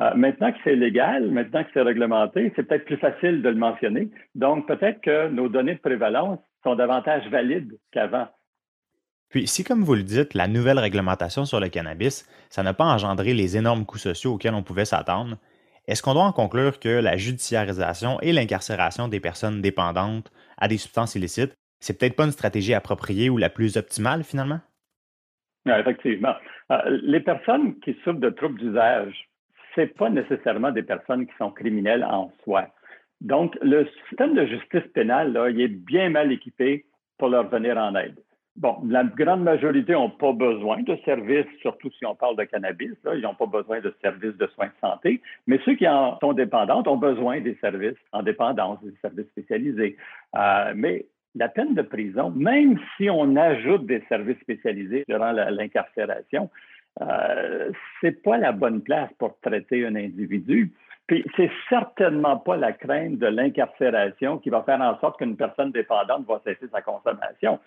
Euh, 0.00 0.14
maintenant 0.14 0.52
que 0.52 0.58
c'est 0.62 0.76
légal, 0.76 1.30
maintenant 1.32 1.64
que 1.64 1.70
c'est 1.74 1.82
réglementé, 1.82 2.52
c'est 2.54 2.62
peut-être 2.62 2.84
plus 2.84 2.98
facile 2.98 3.42
de 3.42 3.48
le 3.48 3.56
mentionner. 3.56 4.10
Donc, 4.36 4.68
peut-être 4.68 5.00
que 5.00 5.28
nos 5.28 5.48
données 5.48 5.74
de 5.74 5.80
prévalence 5.80 6.38
sont 6.62 6.76
davantage 6.76 7.28
valides 7.30 7.76
qu'avant. 7.90 8.28
Puis, 9.34 9.48
si, 9.48 9.64
comme 9.64 9.82
vous 9.82 9.96
le 9.96 10.04
dites, 10.04 10.34
la 10.34 10.46
nouvelle 10.46 10.78
réglementation 10.78 11.44
sur 11.44 11.58
le 11.58 11.68
cannabis, 11.68 12.24
ça 12.50 12.62
n'a 12.62 12.72
pas 12.72 12.84
engendré 12.84 13.34
les 13.34 13.56
énormes 13.56 13.84
coûts 13.84 13.98
sociaux 13.98 14.34
auxquels 14.34 14.54
on 14.54 14.62
pouvait 14.62 14.84
s'attendre, 14.84 15.38
est-ce 15.88 16.04
qu'on 16.04 16.14
doit 16.14 16.22
en 16.22 16.30
conclure 16.30 16.78
que 16.78 17.00
la 17.00 17.16
judiciarisation 17.16 18.20
et 18.20 18.32
l'incarcération 18.32 19.08
des 19.08 19.18
personnes 19.18 19.60
dépendantes 19.60 20.30
à 20.56 20.68
des 20.68 20.76
substances 20.76 21.16
illicites, 21.16 21.52
c'est 21.80 21.98
peut-être 21.98 22.14
pas 22.14 22.26
une 22.26 22.30
stratégie 22.30 22.74
appropriée 22.74 23.28
ou 23.28 23.36
la 23.36 23.50
plus 23.50 23.76
optimale 23.76 24.22
finalement? 24.22 24.60
effectivement. 25.66 26.36
Euh, 26.70 27.00
les 27.02 27.18
personnes 27.18 27.80
qui 27.80 27.94
souffrent 28.04 28.20
de 28.20 28.30
troubles 28.30 28.60
d'usage, 28.60 29.28
c'est 29.74 29.96
pas 29.96 30.10
nécessairement 30.10 30.70
des 30.70 30.84
personnes 30.84 31.26
qui 31.26 31.34
sont 31.38 31.50
criminelles 31.50 32.04
en 32.04 32.30
soi. 32.44 32.68
Donc, 33.20 33.58
le 33.62 33.88
système 34.08 34.36
de 34.36 34.46
justice 34.46 34.88
pénale, 34.94 35.36
il 35.50 35.60
est 35.60 35.66
bien 35.66 36.08
mal 36.10 36.30
équipé 36.30 36.86
pour 37.18 37.30
leur 37.30 37.48
venir 37.48 37.76
en 37.76 37.96
aide. 37.96 38.20
Bon, 38.56 38.76
la 38.86 39.02
grande 39.02 39.42
majorité 39.42 39.94
n'ont 39.94 40.10
pas 40.10 40.32
besoin 40.32 40.80
de 40.82 40.96
services, 41.04 41.46
surtout 41.60 41.90
si 41.98 42.06
on 42.06 42.14
parle 42.14 42.36
de 42.36 42.44
cannabis. 42.44 42.92
ils 43.12 43.20
n'ont 43.20 43.34
pas 43.34 43.46
besoin 43.46 43.80
de 43.80 43.92
services 44.00 44.36
de 44.36 44.46
soins 44.54 44.66
de 44.66 44.80
santé. 44.80 45.20
Mais 45.48 45.58
ceux 45.64 45.74
qui 45.74 45.88
en 45.88 46.16
sont 46.20 46.34
dépendants 46.34 46.84
ont 46.86 46.96
besoin 46.96 47.40
des 47.40 47.56
services 47.60 47.98
en 48.12 48.22
dépendance, 48.22 48.78
des 48.84 48.94
services 49.02 49.26
spécialisés. 49.26 49.96
Euh, 50.36 50.72
mais 50.76 51.04
la 51.34 51.48
peine 51.48 51.74
de 51.74 51.82
prison, 51.82 52.30
même 52.30 52.78
si 52.96 53.10
on 53.10 53.34
ajoute 53.34 53.86
des 53.86 54.04
services 54.08 54.38
spécialisés 54.40 55.04
durant 55.08 55.32
l'incarcération, 55.32 56.48
euh, 57.00 57.72
c'est 58.00 58.22
pas 58.22 58.38
la 58.38 58.52
bonne 58.52 58.82
place 58.82 59.10
pour 59.18 59.36
traiter 59.40 59.84
un 59.84 59.96
individu. 59.96 60.72
Puis 61.06 61.22
c'est 61.36 61.50
certainement 61.68 62.38
pas 62.38 62.56
la 62.56 62.72
crainte 62.72 63.18
de 63.18 63.26
l'incarcération 63.26 64.38
qui 64.38 64.48
va 64.48 64.62
faire 64.62 64.80
en 64.80 64.98
sorte 65.00 65.18
qu'une 65.18 65.36
personne 65.36 65.70
dépendante 65.70 66.26
va 66.26 66.40
cesser 66.44 66.66
sa 66.72 66.80
consommation. 66.80 67.58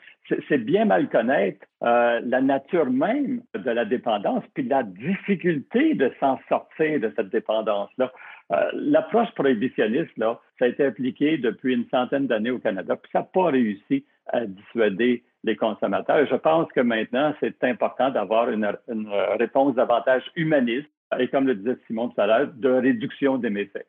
C'est 0.49 0.57
bien 0.57 0.85
mal 0.85 1.07
connaître 1.07 1.63
euh, 1.83 2.19
la 2.25 2.41
nature 2.41 2.87
même 2.87 3.43
de 3.53 3.69
la 3.69 3.85
dépendance, 3.85 4.43
puis 4.55 4.63
la 4.63 4.81
difficulté 4.81 5.93
de 5.93 6.11
s'en 6.19 6.39
sortir 6.49 6.99
de 6.99 7.13
cette 7.15 7.29
dépendance-là. 7.29 8.11
Euh, 8.53 8.71
L'approche 8.73 9.31
prohibitionniste, 9.35 10.17
là, 10.17 10.39
ça 10.57 10.65
a 10.65 10.69
été 10.69 10.85
appliqué 10.85 11.37
depuis 11.37 11.75
une 11.75 11.87
centaine 11.89 12.25
d'années 12.25 12.51
au 12.51 12.59
Canada, 12.59 12.95
puis 12.95 13.11
ça 13.11 13.19
n'a 13.19 13.25
pas 13.25 13.51
réussi 13.51 14.03
à 14.29 14.45
dissuader 14.45 15.23
les 15.43 15.55
consommateurs. 15.55 16.25
Je 16.27 16.35
pense 16.35 16.71
que 16.71 16.81
maintenant, 16.81 17.35
c'est 17.39 17.63
important 17.63 18.09
d'avoir 18.09 18.49
une, 18.49 18.67
une 18.87 19.09
réponse 19.37 19.75
davantage 19.75 20.23
humaniste 20.35 20.89
et 21.19 21.27
comme 21.29 21.47
le 21.47 21.55
disait 21.55 21.77
Simon 21.87 22.09
tout 22.09 22.19
à 22.21 22.27
l'heure, 22.27 22.51
de 22.53 22.69
réduction 22.69 23.37
des 23.37 23.49
méfaits. 23.49 23.87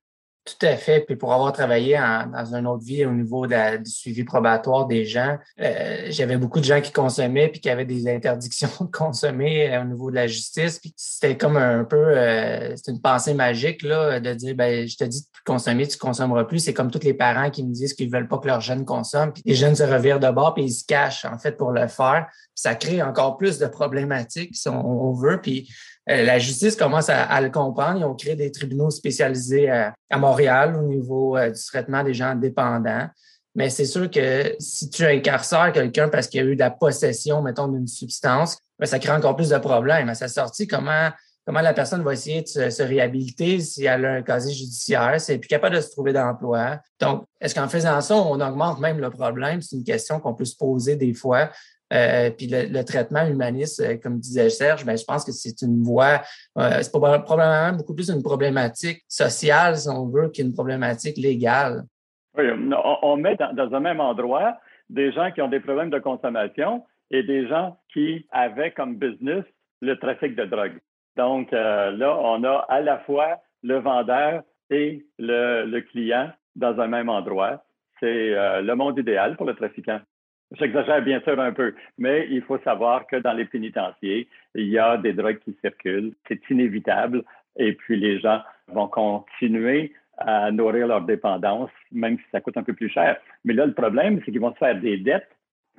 Tout 0.49 0.67
à 0.67 0.77
fait. 0.77 1.01
Puis 1.01 1.17
pour 1.17 1.35
avoir 1.35 1.53
travaillé 1.53 1.99
dans 1.99 2.55
une 2.55 2.67
autre 2.67 2.83
vie 2.83 3.05
au 3.05 3.11
niveau 3.11 3.47
du 3.47 3.55
suivi 3.85 4.25
probatoire 4.25 4.87
des 4.87 5.05
gens, 5.05 5.37
euh, 5.61 6.07
j'avais 6.09 6.39
beaucoup 6.39 6.61
de 6.61 6.65
gens 6.65 6.81
qui 6.81 6.91
consommaient 6.91 7.49
puis 7.49 7.61
qui 7.61 7.69
avaient 7.69 7.85
des 7.85 8.09
interdictions 8.09 8.71
de 8.81 8.91
consommer 8.91 9.71
euh, 9.71 9.83
au 9.83 9.85
niveau 9.85 10.11
de 10.11 10.15
la 10.15 10.27
justice. 10.27 10.79
Puis 10.79 10.95
c'était 10.97 11.37
comme 11.37 11.59
un 11.59 11.85
peu, 11.85 11.97
euh, 11.97 12.75
c'est 12.77 12.91
une 12.91 13.01
pensée 13.01 13.35
magique 13.35 13.83
là, 13.83 14.21
de 14.21 14.33
dire, 14.33 14.55
ben, 14.55 14.89
je 14.89 14.97
te 14.97 15.05
dis 15.05 15.21
de 15.21 15.27
consommer, 15.45 15.87
tu 15.87 15.99
consommeras 15.99 16.45
plus. 16.45 16.61
C'est 16.61 16.75
comme 16.75 16.91
tous 16.91 17.05
les 17.05 17.15
parents 17.15 17.51
qui 17.51 17.63
me 17.63 17.73
disent 17.73 17.93
qu'ils 17.93 18.11
veulent 18.11 18.29
pas 18.29 18.39
que 18.39 18.47
leurs 18.47 18.63
jeunes 18.63 18.87
consomment. 18.87 19.35
Puis 19.35 19.43
les 19.45 19.55
jeunes 19.55 19.75
se 19.75 19.83
revirent 19.83 20.21
de 20.21 20.31
bord 20.31 20.55
puis 20.55 20.65
ils 20.65 20.73
se 20.73 20.87
cachent 20.87 21.27
en 21.27 21.39
fait 21.39 21.59
pour 21.59 21.73
le 21.73 21.89
faire. 21.89 22.27
Puis 22.31 22.63
ça 22.63 22.75
crée 22.75 23.03
encore 23.03 23.37
plus 23.37 23.59
de 23.59 23.67
problématiques 23.67 24.57
si 24.57 24.69
on 24.69 25.13
veut. 25.13 25.41
Puis 25.43 25.69
la 26.09 26.39
justice 26.39 26.75
commence 26.75 27.11
à, 27.11 27.41
le 27.41 27.51
comprendre. 27.51 27.99
Ils 27.99 28.05
ont 28.05 28.15
créé 28.15 28.35
des 28.35 28.51
tribunaux 28.51 28.91
spécialisés 28.91 29.71
à, 29.71 29.95
Montréal 30.17 30.75
au 30.77 30.83
niveau 30.83 31.37
euh, 31.37 31.51
du 31.51 31.61
traitement 31.67 32.03
des 32.03 32.15
gens 32.15 32.35
dépendants. 32.35 33.09
Mais 33.55 33.71
c'est 33.71 33.85
sûr 33.85 34.11
que 34.11 34.55
si 34.59 34.89
tu 34.89 35.05
incarcères 35.05 35.73
quelqu'un 35.73 36.09
parce 36.09 36.29
qu'il 36.29 36.41
y 36.41 36.45
a 36.45 36.47
eu 36.47 36.55
de 36.55 36.61
la 36.61 36.71
possession, 36.71 37.43
mettons, 37.43 37.69
d'une 37.69 37.87
substance, 37.87 38.59
ben, 38.79 38.87
ça 38.87 38.99
crée 38.99 39.13
encore 39.13 39.37
plus 39.37 39.51
de 39.51 39.59
problèmes. 39.59 40.09
À 40.09 40.15
sa 40.15 40.29
sortie, 40.29 40.67
comment, 40.67 41.11
comment 41.45 41.61
la 41.61 41.75
personne 41.75 42.03
va 42.03 42.13
essayer 42.13 42.43
de 42.43 42.71
se, 42.71 42.83
réhabiliter 42.83 43.61
si 43.61 43.85
elle 43.85 44.05
a 44.05 44.13
un 44.13 44.23
casier 44.23 44.55
judiciaire, 44.55 45.21
c'est 45.21 45.39
plus 45.39 45.49
capable 45.49 45.77
de 45.77 45.81
se 45.81 45.91
trouver 45.91 46.13
d'emploi? 46.13 46.79
Donc, 47.01 47.25
est-ce 47.41 47.55
qu'en 47.55 47.69
faisant 47.69 48.01
ça, 48.01 48.15
on 48.15 48.41
augmente 48.41 48.81
même 48.81 48.99
le 48.99 49.11
problème? 49.11 49.61
C'est 49.61 49.77
une 49.77 49.85
question 49.85 50.21
qu'on 50.21 50.35
peut 50.35 50.45
se 50.45 50.57
poser 50.57 50.97
des 50.97 51.13
fois. 51.13 51.51
Euh, 51.93 52.31
puis 52.31 52.49
le, 52.51 52.83
traitement 52.83 53.27
humaniste, 53.27 53.81
euh, 53.81 53.97
comme 54.03 54.19
disait 54.19 54.51
Serge, 54.51 54.85
ben, 54.85 54.97
je 54.97 55.05
pense 55.05 55.25
que 55.25 55.33
c'est 55.33 55.63
une 55.63 55.83
voie, 55.83 56.21
euh, 56.59 56.83
c'est 56.83 56.93
probablement 56.93 57.73
beaucoup 57.77 57.95
plus 57.95 58.11
une 58.11 58.23
problématique 58.23 59.03
sociale, 59.09 59.77
si 59.77 59.89
on 59.89 60.07
veut, 60.07 60.29
qu'une 60.29 60.53
problématique 60.53 61.17
légale. 61.17 61.85
Oui, 62.37 62.45
on, 63.03 63.17
met 63.17 63.37
dans, 63.37 63.75
un 63.75 63.81
même 63.81 64.01
endroit 64.01 64.59
des 64.91 65.13
gens 65.13 65.31
qui 65.33 65.41
ont 65.43 65.49
des 65.49 65.61
problèmes 65.61 65.91
de 65.91 65.99
consommation 65.99 66.85
et 67.11 67.23
des 67.23 67.49
gens 67.49 67.79
qui 67.93 68.27
avaient 68.31 68.71
comme 68.71 68.97
business 68.97 69.45
le 69.81 69.99
trafic 69.99 70.37
de 70.37 70.45
drogue. 70.45 70.79
Donc 71.17 71.51
là, 71.51 72.17
on 72.21 72.45
a 72.45 72.65
à 72.69 72.81
la 72.81 72.99
fois 73.01 73.39
le 73.65 73.81
vendeur 73.81 74.43
et 74.71 75.05
le, 75.19 75.65
le 75.65 75.81
client 75.81 76.31
dans 76.55 76.79
un 76.79 76.87
même 76.87 77.09
endroit. 77.09 77.65
C'est 77.99 78.31
le 78.63 78.75
monde 78.75 78.99
idéal 78.99 79.37
pour 79.37 79.47
le 79.47 79.55
trafiquant. 79.55 79.99
J'exagère 80.53 81.03
bien 81.03 81.21
sûr 81.21 81.39
un 81.39 81.53
peu, 81.53 81.75
mais 81.99 82.27
il 82.31 82.41
faut 82.43 82.59
savoir 82.61 83.07
que 83.07 83.17
dans 83.17 83.35
les 83.35 83.45
pénitenciers, 83.45 84.29
il 84.55 84.69
y 84.69 84.79
a 84.79 84.97
des 84.97 85.13
drogues 85.13 85.41
qui 85.41 85.57
circulent. 85.61 86.15
C'est 86.27 86.41
inévitable. 86.49 87.23
Et 87.57 87.75
puis 87.75 87.99
les 87.99 88.19
gens 88.21 88.41
vont 88.69 88.89
continuer 88.89 89.93
à 90.17 90.51
nourrir 90.51 90.87
leur 90.87 91.03
dépendance, 91.03 91.71
même 91.93 92.19
si 92.19 92.25
ça 92.33 92.41
coûte 92.41 92.57
un 92.57 92.63
peu 92.63 92.73
plus 92.73 92.89
cher. 92.89 93.19
Mais 93.45 93.53
là, 93.53 93.67
le 93.67 93.75
problème, 93.75 94.21
c'est 94.25 94.33
qu'ils 94.33 94.41
vont 94.41 94.53
se 94.53 94.59
faire 94.59 94.81
des 94.81 94.97
dettes 94.97 95.29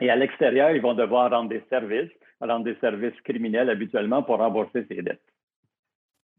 et 0.01 0.09
à 0.09 0.15
l'extérieur, 0.15 0.71
ils 0.71 0.81
vont 0.81 0.93
devoir 0.93 1.31
rendre 1.31 1.49
des 1.49 1.63
services, 1.69 2.11
rendre 2.39 2.63
des 2.63 2.75
services 2.79 3.19
criminels 3.23 3.69
habituellement 3.69 4.23
pour 4.23 4.37
rembourser 4.37 4.85
ces 4.87 5.01
dettes. 5.01 5.21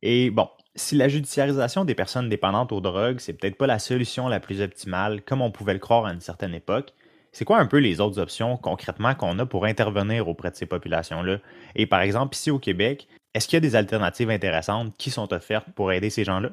Et 0.03 0.31
bon, 0.31 0.49
si 0.75 0.97
la 0.97 1.09
judiciarisation 1.09 1.85
des 1.85 1.95
personnes 1.95 2.31
dépendantes 2.31 2.73
aux 2.73 2.81
drogues, 2.81 3.19
c'est 3.19 3.39
peut-être 3.39 3.59
pas 3.59 3.67
la 3.67 3.79
solution 3.79 4.29
la 4.29 4.41
plus 4.41 4.63
optimale, 4.63 5.23
comme 5.23 5.43
on 5.43 5.51
pouvait 5.51 5.75
le 5.75 5.79
croire 5.79 6.07
à 6.07 6.13
une 6.13 6.21
certaine 6.21 6.55
époque, 6.55 6.95
c'est 7.33 7.45
quoi 7.45 7.59
un 7.59 7.67
peu 7.67 7.79
les 7.79 8.01
autres 8.01 8.21
options 8.21 8.57
concrètement 8.57 9.15
qu'on 9.15 9.39
a 9.39 9.47
pour 9.47 9.65
intervenir 9.65 10.29
auprès 10.29 10.51
de 10.51 10.57
ces 10.57 10.67
populations-là? 10.67 11.39
Et 11.77 11.87
par 11.87 12.01
exemple, 12.01 12.35
ici 12.35 12.51
au 12.51 12.59
Québec, 12.59 13.09
est-ce 13.35 13.47
qu'il 13.49 13.57
y 13.57 13.59
a 13.59 13.61
des 13.61 13.77
alternatives 13.77 14.31
intéressantes 14.31 14.97
qui 14.97 15.11
sont 15.11 15.33
offertes 15.33 15.71
pour 15.75 15.93
aider 15.93 16.11
ces 16.11 16.25
gens-là? 16.25 16.51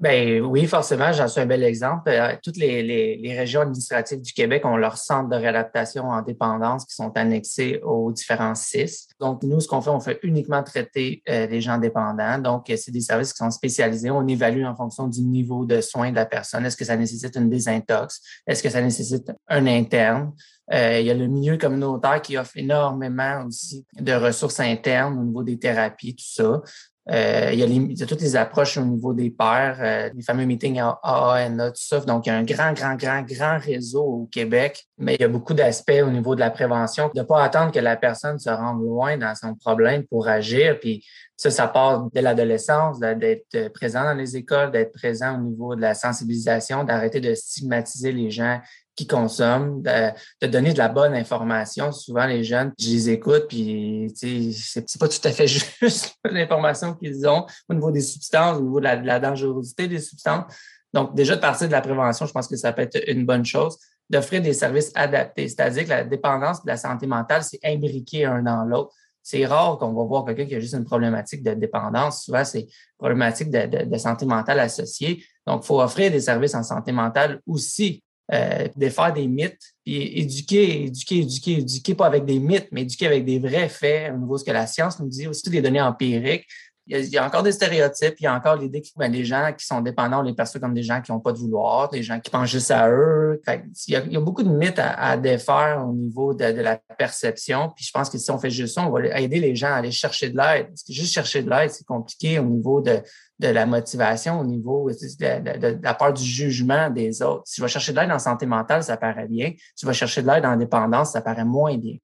Ben 0.00 0.40
oui, 0.42 0.66
forcément, 0.66 1.12
j'en 1.12 1.26
suis 1.26 1.40
un 1.40 1.46
bel 1.46 1.64
exemple. 1.64 2.08
Euh, 2.08 2.36
toutes 2.40 2.56
les, 2.56 2.84
les, 2.84 3.36
régions 3.36 3.62
administratives 3.62 4.20
du 4.20 4.32
Québec 4.32 4.64
ont 4.64 4.76
leur 4.76 4.96
centre 4.96 5.28
de 5.28 5.34
réadaptation 5.34 6.04
en 6.04 6.22
dépendance 6.22 6.84
qui 6.84 6.94
sont 6.94 7.10
annexés 7.16 7.80
aux 7.82 8.12
différents 8.12 8.54
CIS. 8.54 9.08
Donc, 9.18 9.42
nous, 9.42 9.58
ce 9.60 9.66
qu'on 9.66 9.80
fait, 9.80 9.90
on 9.90 9.98
fait 9.98 10.20
uniquement 10.22 10.62
traiter 10.62 11.22
euh, 11.28 11.48
les 11.48 11.60
gens 11.60 11.78
dépendants. 11.78 12.38
Donc, 12.38 12.66
c'est 12.76 12.92
des 12.92 13.00
services 13.00 13.32
qui 13.32 13.38
sont 13.38 13.50
spécialisés. 13.50 14.10
On 14.10 14.26
évalue 14.28 14.64
en 14.64 14.76
fonction 14.76 15.08
du 15.08 15.22
niveau 15.22 15.64
de 15.64 15.80
soins 15.80 16.10
de 16.10 16.16
la 16.16 16.26
personne. 16.26 16.64
Est-ce 16.64 16.76
que 16.76 16.84
ça 16.84 16.96
nécessite 16.96 17.34
une 17.34 17.50
désintox? 17.50 18.20
Est-ce 18.46 18.62
que 18.62 18.70
ça 18.70 18.80
nécessite 18.80 19.32
un 19.48 19.66
interne? 19.66 20.32
Euh, 20.72 21.00
il 21.00 21.06
y 21.06 21.10
a 21.10 21.14
le 21.14 21.26
milieu 21.26 21.56
communautaire 21.56 22.20
qui 22.20 22.36
offre 22.36 22.56
énormément 22.56 23.44
aussi 23.46 23.86
de 23.98 24.12
ressources 24.12 24.60
internes 24.60 25.18
au 25.18 25.24
niveau 25.24 25.42
des 25.42 25.58
thérapies, 25.58 26.14
tout 26.14 26.24
ça. 26.24 26.62
Euh, 27.10 27.50
il, 27.52 27.58
y 27.58 27.62
a 27.62 27.66
il, 27.66 27.98
y 27.98 28.02
a 28.02 28.06
toutes 28.06 28.20
les 28.20 28.36
approches 28.36 28.76
au 28.76 28.84
niveau 28.84 29.14
des 29.14 29.30
pairs, 29.30 29.78
euh, 29.80 30.10
les 30.14 30.22
fameux 30.22 30.44
meetings 30.44 30.78
AANA, 31.02 31.70
tout 31.70 31.80
ça. 31.80 32.00
Donc, 32.00 32.26
il 32.26 32.28
y 32.28 32.32
a 32.32 32.36
un 32.36 32.44
grand, 32.44 32.72
grand, 32.74 32.96
grand, 32.96 33.22
grand 33.22 33.58
réseau 33.58 34.02
au 34.02 34.28
Québec, 34.30 34.84
mais 34.98 35.14
il 35.14 35.20
y 35.22 35.24
a 35.24 35.28
beaucoup 35.28 35.54
d'aspects 35.54 36.02
au 36.04 36.10
niveau 36.10 36.34
de 36.34 36.40
la 36.40 36.50
prévention, 36.50 37.10
de 37.14 37.20
ne 37.20 37.24
pas 37.24 37.42
attendre 37.42 37.72
que 37.72 37.78
la 37.78 37.96
personne 37.96 38.38
se 38.38 38.50
rende 38.50 38.82
loin 38.82 39.16
dans 39.16 39.34
son 39.34 39.54
problème 39.54 40.04
pour 40.04 40.28
agir. 40.28 40.78
Puis 40.80 41.02
ça, 41.34 41.50
ça 41.50 41.66
part 41.66 42.08
dès 42.12 42.20
l'adolescence, 42.20 43.00
d'être 43.00 43.72
présent 43.72 44.04
dans 44.04 44.14
les 44.14 44.36
écoles, 44.36 44.70
d'être 44.70 44.92
présent 44.92 45.36
au 45.36 45.40
niveau 45.40 45.76
de 45.76 45.80
la 45.80 45.94
sensibilisation, 45.94 46.84
d'arrêter 46.84 47.20
de 47.20 47.34
stigmatiser 47.34 48.12
les 48.12 48.30
gens 48.30 48.60
qui 48.98 49.06
consomment, 49.06 49.80
de, 49.80 50.48
donner 50.48 50.72
de 50.72 50.78
la 50.78 50.88
bonne 50.88 51.14
information. 51.14 51.92
Souvent, 51.92 52.26
les 52.26 52.42
jeunes, 52.42 52.72
je 52.80 52.88
les 52.88 53.10
écoute, 53.10 53.44
puis 53.48 54.12
c'est 54.16 54.98
pas 54.98 55.06
tout 55.06 55.20
à 55.22 55.30
fait 55.30 55.46
juste 55.80 56.16
l'information 56.24 56.94
qu'ils 56.94 57.24
ont 57.28 57.46
au 57.68 57.74
niveau 57.74 57.92
des 57.92 58.00
substances, 58.00 58.58
au 58.58 58.62
niveau 58.62 58.80
de 58.80 58.86
la, 58.86 59.20
dangerosité 59.20 59.86
des 59.86 60.00
substances. 60.00 60.52
Donc, 60.92 61.14
déjà, 61.14 61.36
de 61.36 61.40
partir 61.40 61.68
de 61.68 61.72
la 61.72 61.80
prévention, 61.80 62.26
je 62.26 62.32
pense 62.32 62.48
que 62.48 62.56
ça 62.56 62.72
peut 62.72 62.82
être 62.82 62.98
une 63.06 63.24
bonne 63.24 63.44
chose. 63.44 63.78
D'offrir 64.10 64.42
des 64.42 64.52
services 64.52 64.90
adaptés, 64.96 65.46
c'est-à-dire 65.46 65.84
que 65.84 65.90
la 65.90 66.02
dépendance 66.02 66.64
de 66.64 66.68
la 66.68 66.76
santé 66.76 67.06
mentale, 67.06 67.44
c'est 67.44 67.60
imbriqué 67.62 68.24
un 68.24 68.42
dans 68.42 68.64
l'autre. 68.64 68.92
C'est 69.22 69.46
rare 69.46 69.78
qu'on 69.78 69.92
va 69.92 70.02
voir 70.02 70.24
quelqu'un 70.24 70.46
qui 70.46 70.56
a 70.56 70.60
juste 70.60 70.74
une 70.74 70.86
problématique 70.86 71.44
de 71.44 71.54
dépendance. 71.54 72.24
Souvent, 72.24 72.44
c'est 72.44 72.66
problématique 72.98 73.50
de, 73.50 73.84
de 73.84 73.98
santé 73.98 74.26
mentale 74.26 74.58
associée. 74.58 75.24
Donc, 75.46 75.60
il 75.62 75.66
faut 75.66 75.80
offrir 75.80 76.10
des 76.10 76.20
services 76.20 76.56
en 76.56 76.64
santé 76.64 76.90
mentale 76.90 77.40
aussi 77.46 78.02
euh, 78.32 78.68
défaire 78.76 79.12
des 79.12 79.26
mythes, 79.26 79.74
puis 79.84 80.18
éduquer, 80.18 80.84
éduquer, 80.84 81.18
éduquer, 81.20 81.52
éduquer, 81.60 81.94
pas 81.94 82.06
avec 82.06 82.24
des 82.24 82.38
mythes, 82.38 82.68
mais 82.72 82.82
éduquer 82.82 83.06
avec 83.06 83.24
des 83.24 83.38
vrais 83.38 83.68
faits 83.68 84.12
au 84.12 84.18
niveau 84.18 84.34
de 84.34 84.40
ce 84.40 84.44
que 84.44 84.50
la 84.50 84.66
science 84.66 85.00
nous 85.00 85.08
dit, 85.08 85.26
aussi 85.26 85.48
des 85.48 85.62
données 85.62 85.80
empiriques. 85.80 86.46
Il 86.90 87.04
y, 87.04 87.18
a, 87.18 87.26
encore 87.26 87.42
des 87.42 87.52
stéréotypes, 87.52 88.14
il 88.18 88.24
y 88.24 88.26
a 88.26 88.34
encore 88.34 88.56
l'idée 88.56 88.80
que 88.80 88.88
ben, 88.96 89.12
les 89.12 89.22
gens 89.22 89.52
qui 89.56 89.66
sont 89.66 89.82
dépendants, 89.82 90.20
on 90.20 90.22
les 90.22 90.32
perçoit 90.32 90.58
comme 90.58 90.72
des 90.72 90.82
gens 90.82 91.02
qui 91.02 91.12
n'ont 91.12 91.20
pas 91.20 91.32
de 91.32 91.38
vouloir, 91.38 91.90
des 91.90 92.02
gens 92.02 92.18
qui 92.18 92.30
pensent 92.30 92.48
juste 92.48 92.70
à 92.70 92.90
eux. 92.90 93.42
il, 93.86 93.92
y 93.92 94.16
a, 94.16 94.20
beaucoup 94.20 94.42
de 94.42 94.48
mythes 94.48 94.78
à, 94.78 95.18
défaire 95.18 95.84
au 95.86 95.92
niveau 95.92 96.32
de, 96.32 96.44
la 96.44 96.76
perception. 96.98 97.70
Puis 97.76 97.84
je 97.84 97.90
pense 97.92 98.08
que 98.08 98.16
si 98.16 98.30
on 98.30 98.38
fait 98.38 98.48
juste 98.48 98.74
ça, 98.74 98.86
on 98.86 98.90
va 98.90 99.20
aider 99.20 99.38
les 99.38 99.54
gens 99.54 99.68
à 99.68 99.76
aller 99.76 99.90
chercher 99.90 100.30
de 100.30 100.38
l'aide. 100.38 100.68
Juste 100.88 101.12
chercher 101.12 101.42
de 101.42 101.50
l'aide, 101.50 101.70
c'est 101.70 101.86
compliqué 101.86 102.38
au 102.38 102.44
niveau 102.44 102.80
de, 102.80 103.02
la 103.38 103.66
motivation 103.66 104.40
au 104.40 104.44
niveau 104.44 104.90
de, 104.90 105.82
la 105.82 105.94
part 105.94 106.14
du 106.14 106.24
jugement 106.24 106.88
des 106.88 107.20
autres. 107.20 107.42
Si 107.44 107.56
je 107.56 107.62
vais 107.62 107.68
chercher 107.68 107.92
de 107.92 108.00
l'aide 108.00 108.10
en 108.10 108.18
santé 108.18 108.46
mentale, 108.46 108.82
ça 108.82 108.96
paraît 108.96 109.28
bien. 109.28 109.52
Si 109.76 109.82
je 109.82 109.86
vais 109.86 109.92
chercher 109.92 110.22
de 110.22 110.26
l'aide 110.26 110.46
en 110.46 110.56
dépendance, 110.56 111.12
ça 111.12 111.20
paraît 111.20 111.44
moins 111.44 111.76
bien. 111.76 111.96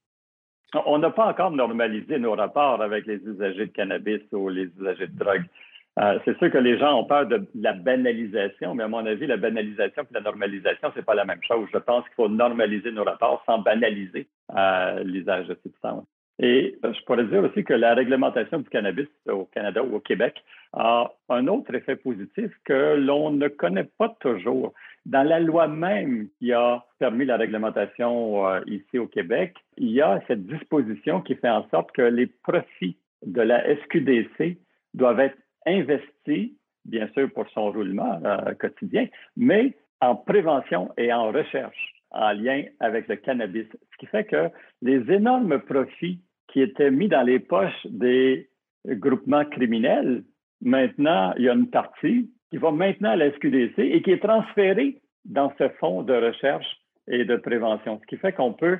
On 0.86 0.98
n'a 0.98 1.10
pas 1.10 1.26
encore 1.26 1.50
normalisé 1.50 2.18
nos 2.18 2.34
rapports 2.34 2.82
avec 2.82 3.06
les 3.06 3.16
usagers 3.16 3.66
de 3.66 3.72
cannabis 3.72 4.20
ou 4.32 4.48
les 4.48 4.68
usagers 4.78 5.06
de 5.06 5.18
drogue. 5.18 5.44
Euh, 6.00 6.18
c'est 6.24 6.36
sûr 6.38 6.50
que 6.50 6.58
les 6.58 6.76
gens 6.78 6.98
ont 6.98 7.04
peur 7.04 7.26
de 7.26 7.46
la 7.54 7.72
banalisation, 7.72 8.74
mais 8.74 8.82
à 8.82 8.88
mon 8.88 9.06
avis, 9.06 9.26
la 9.28 9.36
banalisation 9.36 10.02
et 10.02 10.14
la 10.14 10.20
normalisation, 10.20 10.90
c'est 10.94 11.04
pas 11.04 11.14
la 11.14 11.24
même 11.24 11.42
chose. 11.46 11.68
Je 11.72 11.78
pense 11.78 12.04
qu'il 12.04 12.14
faut 12.16 12.28
normaliser 12.28 12.90
nos 12.90 13.04
rapports 13.04 13.42
sans 13.46 13.58
banaliser 13.58 14.26
euh, 14.56 15.04
l'usage 15.04 15.46
de 15.46 15.56
substances. 15.62 16.04
Et 16.40 16.76
euh, 16.84 16.92
je 16.92 17.04
pourrais 17.04 17.24
dire 17.24 17.44
aussi 17.44 17.62
que 17.62 17.74
la 17.74 17.94
réglementation 17.94 18.58
du 18.58 18.68
cannabis 18.68 19.06
au 19.28 19.44
Canada 19.44 19.84
ou 19.84 19.94
au 19.94 20.00
Québec 20.00 20.42
a 20.72 21.12
un 21.28 21.46
autre 21.46 21.72
effet 21.74 21.94
positif 21.94 22.50
que 22.64 22.96
l'on 22.96 23.30
ne 23.30 23.46
connaît 23.46 23.88
pas 23.98 24.16
toujours. 24.18 24.74
Dans 25.06 25.22
la 25.22 25.38
loi 25.38 25.68
même 25.68 26.28
qui 26.38 26.52
a 26.52 26.84
permis 26.98 27.26
la 27.26 27.36
réglementation 27.36 28.46
euh, 28.46 28.60
ici 28.66 28.98
au 28.98 29.06
Québec, 29.06 29.54
il 29.76 29.90
y 29.90 30.00
a 30.00 30.20
cette 30.26 30.46
disposition 30.46 31.20
qui 31.20 31.34
fait 31.34 31.50
en 31.50 31.68
sorte 31.68 31.92
que 31.92 32.02
les 32.02 32.26
profits 32.26 32.96
de 33.26 33.42
la 33.42 33.62
SQDC 33.76 34.58
doivent 34.94 35.20
être 35.20 35.36
investis, 35.66 36.52
bien 36.86 37.08
sûr 37.08 37.30
pour 37.32 37.48
son 37.50 37.70
roulement 37.70 38.18
euh, 38.24 38.54
quotidien, 38.54 39.06
mais 39.36 39.74
en 40.00 40.16
prévention 40.16 40.90
et 40.96 41.12
en 41.12 41.32
recherche 41.32 41.94
en 42.10 42.32
lien 42.32 42.64
avec 42.80 43.08
le 43.08 43.16
cannabis. 43.16 43.66
Ce 43.92 43.96
qui 43.98 44.06
fait 44.06 44.24
que 44.24 44.48
les 44.80 45.12
énormes 45.12 45.58
profits 45.60 46.20
qui 46.48 46.62
étaient 46.62 46.90
mis 46.90 47.08
dans 47.08 47.22
les 47.22 47.40
poches 47.40 47.86
des 47.86 48.48
groupements 48.86 49.44
criminels, 49.44 50.24
maintenant, 50.62 51.34
il 51.36 51.44
y 51.44 51.48
a 51.48 51.54
une 51.54 51.68
partie 51.68 52.30
qui 52.50 52.58
va 52.58 52.70
maintenant 52.70 53.10
à 53.10 53.16
la 53.16 53.30
SQDC 53.32 53.78
et 53.78 54.02
qui 54.02 54.10
est 54.10 54.22
transférée 54.22 55.00
dans 55.24 55.52
ce 55.58 55.68
fonds 55.80 56.02
de 56.02 56.14
recherche 56.14 56.66
et 57.08 57.24
de 57.24 57.36
prévention, 57.36 58.00
ce 58.00 58.06
qui 58.06 58.16
fait 58.16 58.32
qu'on 58.32 58.52
peut 58.52 58.78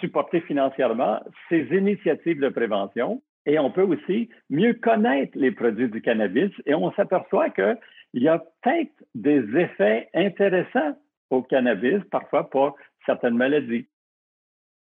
supporter 0.00 0.40
financièrement 0.42 1.20
ces 1.48 1.62
initiatives 1.72 2.40
de 2.40 2.48
prévention 2.48 3.22
et 3.46 3.58
on 3.58 3.70
peut 3.70 3.82
aussi 3.82 4.28
mieux 4.50 4.74
connaître 4.74 5.32
les 5.36 5.50
produits 5.50 5.88
du 5.88 6.02
cannabis 6.02 6.50
et 6.66 6.74
on 6.74 6.92
s'aperçoit 6.92 7.50
qu'il 7.50 7.76
y 8.14 8.28
a 8.28 8.38
peut-être 8.38 8.92
des 9.14 9.40
effets 9.58 10.08
intéressants 10.14 10.96
au 11.30 11.42
cannabis, 11.42 12.02
parfois 12.10 12.50
pour 12.50 12.76
certaines 13.06 13.36
maladies. 13.36 13.86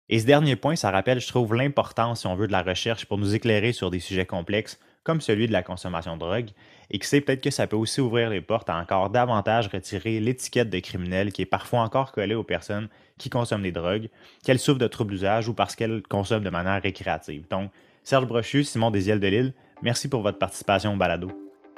Et 0.10 0.20
ce 0.20 0.26
dernier 0.26 0.56
point, 0.56 0.76
ça 0.78 0.92
rappelle, 0.92 1.20
je 1.20 1.28
trouve, 1.28 1.54
l'importance, 1.56 2.22
si 2.22 2.28
on 2.28 2.36
veut, 2.36 2.48
de 2.48 2.54
la 2.54 2.62
recherche 2.62 3.06
pour 3.06 3.18
nous 3.18 3.36
éclairer 3.36 3.74
sur 3.74 3.92
des 3.92 4.00
sujets 4.00 4.26
complexes 4.26 4.80
comme 5.08 5.22
celui 5.22 5.48
de 5.48 5.54
la 5.54 5.64
consommation 5.64 6.16
de 6.16 6.20
drogue, 6.20 6.50
et 6.92 7.00
que 7.00 7.06
c'est 7.06 7.22
peut-être 7.22 7.42
que 7.42 7.50
ça 7.50 7.66
peut 7.66 7.78
aussi 7.78 8.02
ouvrir 8.02 8.30
les 8.30 8.42
portes 8.42 8.70
à 8.70 8.76
encore 8.76 9.10
davantage 9.10 9.70
retirer 9.70 10.20
l'étiquette 10.20 10.70
de 10.70 10.80
criminel 10.80 11.32
qui 11.32 11.44
est 11.44 11.46
parfois 11.46 11.80
encore 11.80 12.12
collée 12.12 12.36
aux 12.36 12.44
personnes 12.44 12.90
qui 13.18 13.30
consomment 13.30 13.64
des 13.64 13.72
drogues, 13.72 14.10
qu'elles 14.44 14.60
souffrent 14.60 14.80
de 14.80 14.88
troubles 14.88 15.12
d'usage 15.12 15.48
ou 15.48 15.54
parce 15.54 15.78
qu'elles 15.78 16.04
consomment 16.04 16.44
de 16.44 16.50
manière 16.50 16.82
récréative. 16.82 17.46
Donc, 17.50 17.72
Serge 18.04 18.28
Brochu, 18.28 18.66
Simon 18.66 18.92
Desiel 18.92 19.22
de 19.22 19.28
Lille, 19.28 19.54
merci 19.82 20.10
pour 20.10 20.24
votre 20.24 20.40
participation 20.40 20.94
au 20.94 20.98
balado. 20.98 21.32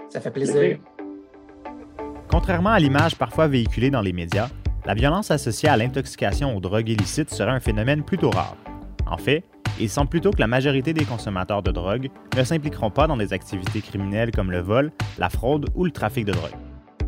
Ça 0.10 0.20
fait 0.20 0.32
plaisir. 0.32 0.80
Contrairement 2.32 2.72
à 2.72 2.80
l'image 2.80 3.16
parfois 3.16 3.48
véhiculée 3.48 3.92
dans 3.92 4.02
les 4.02 4.14
médias, 4.14 4.50
la 4.88 4.96
violence 4.96 5.30
associée 5.30 5.70
à 5.70 5.78
l'intoxication 5.78 6.58
aux 6.58 6.60
drogues 6.60 6.90
illicites 6.90 7.30
serait 7.30 7.52
un 7.52 7.60
phénomène 7.60 8.04
plutôt 8.04 8.32
rare. 8.32 8.58
En 9.06 9.18
fait, 9.18 9.44
il 9.80 9.90
semble 9.90 10.10
plutôt 10.10 10.32
que 10.32 10.40
la 10.40 10.48
majorité 10.48 10.94
des 10.94 11.06
consommateurs 11.06 11.64
de 11.64 11.72
drogue 11.72 12.10
ne 12.38 12.44
s'impliqueront 12.44 12.92
pas 12.92 13.08
dans 13.08 13.18
des 13.18 13.34
activités 13.34 13.82
criminelles 13.82 14.32
comme 14.32 14.52
le 14.52 14.60
vol, 14.60 14.92
la 15.18 15.30
fraude 15.30 15.68
ou 15.76 15.86
le 15.86 15.92
trafic 15.92 16.26
de 16.26 16.34
drogue. 16.34 16.56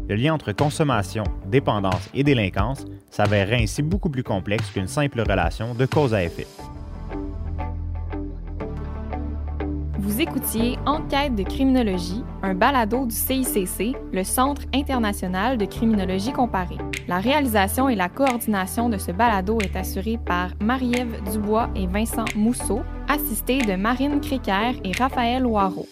Le 0.08 0.16
lien 0.16 0.34
entre 0.34 0.52
consommation, 0.52 1.24
dépendance 1.46 2.10
et 2.14 2.24
délinquance 2.24 2.86
s'avérerait 3.10 3.62
ainsi 3.64 3.82
beaucoup 3.82 4.10
plus 4.10 4.24
complexe 4.24 4.70
qu'une 4.72 4.88
simple 4.88 5.22
relation 5.22 5.74
de 5.74 5.86
cause 5.86 6.14
à 6.14 6.24
effet. 6.24 6.48
Vous 10.02 10.20
écoutiez 10.20 10.80
Enquête 10.88 11.36
de 11.36 11.44
criminologie, 11.44 12.24
un 12.42 12.56
balado 12.56 13.06
du 13.06 13.14
CICC, 13.14 13.96
le 14.12 14.24
Centre 14.24 14.64
international 14.74 15.60
de 15.60 15.66
criminologie 15.66 16.34
comparée. 16.34 16.80
La 17.08 17.20
réalisation 17.20 17.88
et 17.88 17.94
la 17.94 18.10
coordination 18.10 18.90
de 18.90 18.98
ce 18.98 19.12
balado 19.12 19.60
est 19.62 19.76
assurée 19.76 20.18
par 20.26 20.50
Marie-Ève 20.60 21.22
Dubois 21.32 21.70
et 21.76 21.86
Vincent 21.86 22.26
Mousseau, 22.36 22.82
assistés 23.08 23.60
de 23.60 23.76
Marine 23.76 24.20
Créquer 24.22 24.72
et 24.84 24.92
Raphaël 24.98 25.44
Loireau. 25.44 25.86